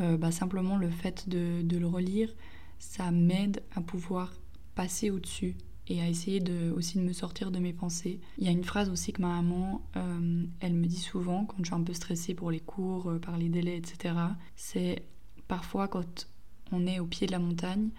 euh, 0.01 0.17
bah, 0.17 0.31
simplement 0.31 0.75
le 0.75 0.89
fait 0.89 1.29
de 1.29 1.77
le 1.77 1.85
relire, 1.85 2.33
ça 2.79 3.11
m'aide 3.11 3.61
à 3.75 3.81
pouvoir 3.81 4.33
passer 4.73 5.11
au-dessus 5.11 5.55
et 5.87 6.01
à 6.01 6.07
essayer 6.07 6.39
de, 6.39 6.71
aussi 6.71 6.97
de 6.97 7.03
me 7.03 7.13
sortir 7.13 7.51
de 7.51 7.59
mes 7.59 7.73
pensées. 7.73 8.19
Il 8.37 8.45
y 8.45 8.47
a 8.47 8.51
une 8.51 8.63
phrase 8.63 8.89
aussi 8.89 9.13
que 9.13 9.21
ma 9.21 9.41
maman, 9.41 9.85
euh, 9.95 10.43
elle 10.59 10.73
me 10.73 10.87
dit 10.87 10.99
souvent 10.99 11.45
quand 11.45 11.57
je 11.59 11.65
suis 11.65 11.75
un 11.75 11.83
peu 11.83 11.93
stressée 11.93 12.33
pour 12.33 12.51
les 12.51 12.59
cours, 12.59 13.11
euh, 13.11 13.19
par 13.19 13.37
les 13.37 13.49
délais, 13.49 13.77
etc. 13.77 14.15
C'est 14.55 15.03
parfois 15.47 15.87
quand 15.87 16.27
on 16.71 16.87
est 16.87 16.99
au 16.99 17.05
pied 17.05 17.27
de 17.27 17.31
la 17.31 17.39
montagne, 17.39 17.89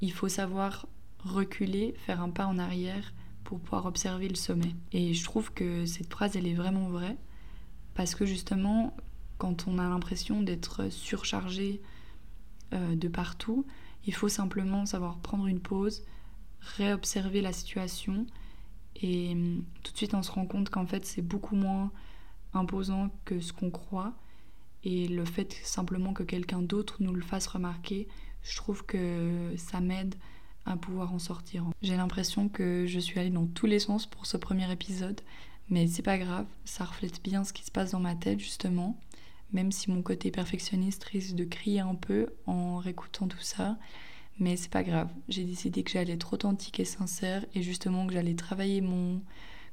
il 0.00 0.12
faut 0.12 0.28
savoir 0.28 0.86
reculer, 1.20 1.94
faire 1.98 2.20
un 2.20 2.30
pas 2.30 2.46
en 2.46 2.58
arrière 2.58 3.12
pour 3.44 3.60
pouvoir 3.60 3.86
observer 3.86 4.28
le 4.28 4.34
sommet. 4.34 4.74
Et 4.92 5.14
je 5.14 5.24
trouve 5.24 5.52
que 5.52 5.86
cette 5.86 6.10
phrase, 6.10 6.36
elle 6.36 6.46
est 6.46 6.54
vraiment 6.54 6.88
vraie 6.88 7.16
parce 7.94 8.14
que 8.14 8.24
justement, 8.24 8.96
quand 9.38 9.66
on 9.66 9.78
a 9.78 9.88
l'impression 9.88 10.42
d'être 10.42 10.90
surchargé 10.90 11.80
euh, 12.72 12.94
de 12.94 13.08
partout, 13.08 13.66
il 14.06 14.14
faut 14.14 14.28
simplement 14.28 14.86
savoir 14.86 15.18
prendre 15.18 15.46
une 15.46 15.60
pause, 15.60 16.04
réobserver 16.60 17.40
la 17.40 17.52
situation 17.52 18.26
et 18.96 19.32
hum, 19.32 19.64
tout 19.82 19.92
de 19.92 19.96
suite 19.96 20.14
on 20.14 20.22
se 20.22 20.30
rend 20.30 20.46
compte 20.46 20.70
qu'en 20.70 20.86
fait 20.86 21.04
c'est 21.06 21.22
beaucoup 21.22 21.56
moins 21.56 21.90
imposant 22.52 23.10
que 23.24 23.40
ce 23.40 23.52
qu'on 23.52 23.70
croit 23.70 24.14
et 24.84 25.08
le 25.08 25.24
fait 25.24 25.52
simplement 25.64 26.12
que 26.12 26.22
quelqu'un 26.22 26.62
d'autre 26.62 26.96
nous 27.00 27.12
le 27.12 27.22
fasse 27.22 27.46
remarquer, 27.46 28.08
je 28.42 28.56
trouve 28.56 28.84
que 28.84 29.52
ça 29.56 29.80
m'aide 29.80 30.14
à 30.64 30.76
pouvoir 30.76 31.12
en 31.12 31.18
sortir. 31.18 31.64
J'ai 31.82 31.96
l'impression 31.96 32.48
que 32.48 32.86
je 32.86 32.98
suis 32.98 33.18
allée 33.18 33.30
dans 33.30 33.46
tous 33.46 33.66
les 33.66 33.78
sens 33.78 34.06
pour 34.06 34.26
ce 34.26 34.36
premier 34.36 34.70
épisode, 34.70 35.20
mais 35.68 35.86
c'est 35.86 36.02
pas 36.02 36.18
grave, 36.18 36.46
ça 36.64 36.84
reflète 36.84 37.22
bien 37.22 37.44
ce 37.44 37.52
qui 37.52 37.64
se 37.64 37.70
passe 37.70 37.92
dans 37.92 38.00
ma 38.00 38.14
tête 38.14 38.40
justement, 38.40 38.98
même 39.52 39.72
si 39.72 39.90
mon 39.90 40.02
côté 40.02 40.30
perfectionniste 40.30 41.04
risque 41.04 41.34
de 41.34 41.44
crier 41.44 41.80
un 41.80 41.94
peu 41.94 42.28
en 42.46 42.78
réécoutant 42.78 43.28
tout 43.28 43.40
ça. 43.40 43.78
Mais 44.38 44.56
c'est 44.56 44.70
pas 44.70 44.82
grave, 44.82 45.10
j'ai 45.28 45.44
décidé 45.44 45.82
que 45.82 45.90
j'allais 45.90 46.14
être 46.14 46.32
authentique 46.32 46.80
et 46.80 46.84
sincère 46.84 47.44
et 47.54 47.62
justement 47.62 48.06
que 48.06 48.14
j'allais 48.14 48.34
travailler 48.34 48.80
mon 48.80 49.20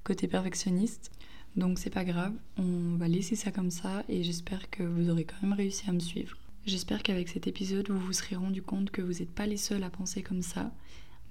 côté 0.04 0.28
perfectionniste. 0.28 1.12
Donc 1.56 1.80
c'est 1.80 1.89
pas 1.89 2.04
grave, 2.04 2.34
on 2.58 2.98
va 2.98 3.08
laisser 3.08 3.36
ça 3.36 3.52
comme 3.52 3.72
ça 3.72 4.04
et 4.10 4.24
j'espère 4.24 4.70
que 4.70 4.84
vous 4.84 5.10
aurez 5.10 5.24
quand 5.24 5.41
même 5.41 5.54
réussi 5.54 5.89
à 5.89 5.93
me 5.93 6.00
suivre. 6.00 6.38
J'espère 6.65 7.02
qu'avec 7.02 7.30
cet 7.30 7.48
épisode, 7.48 7.89
vous 7.89 8.00
vous 8.00 8.13
serez 8.13 8.36
rendu 8.36 8.62
compte 8.62 8.91
que 8.91 9.02
vous 9.02 9.13
n'êtes 9.13 9.34
pas 9.34 9.46
les 9.46 9.56
seuls 9.56 9.84
à 9.84 9.89
penser 9.89 10.22
comme 10.22 10.41
ça. 10.41 10.72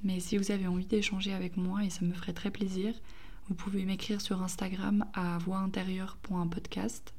Mais 0.02 0.18
si 0.18 0.38
vous 0.38 0.50
avez 0.50 0.66
envie 0.66 0.86
d'échanger 0.86 1.34
avec 1.34 1.58
moi, 1.58 1.84
et 1.84 1.90
ça 1.90 2.06
me 2.06 2.14
ferait 2.14 2.32
très 2.32 2.50
plaisir, 2.50 2.94
vous 3.48 3.54
pouvez 3.54 3.84
m'écrire 3.84 4.20
sur 4.22 4.42
Instagram 4.42 5.04
à 5.12 5.36
voixintérieure.podcast. 5.38 7.12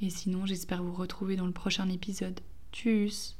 Et 0.00 0.08
sinon, 0.08 0.46
j'espère 0.46 0.82
vous 0.82 0.94
retrouver 0.94 1.36
dans 1.36 1.46
le 1.46 1.52
prochain 1.52 1.88
épisode. 1.90 2.40
Tchuss 2.72 3.36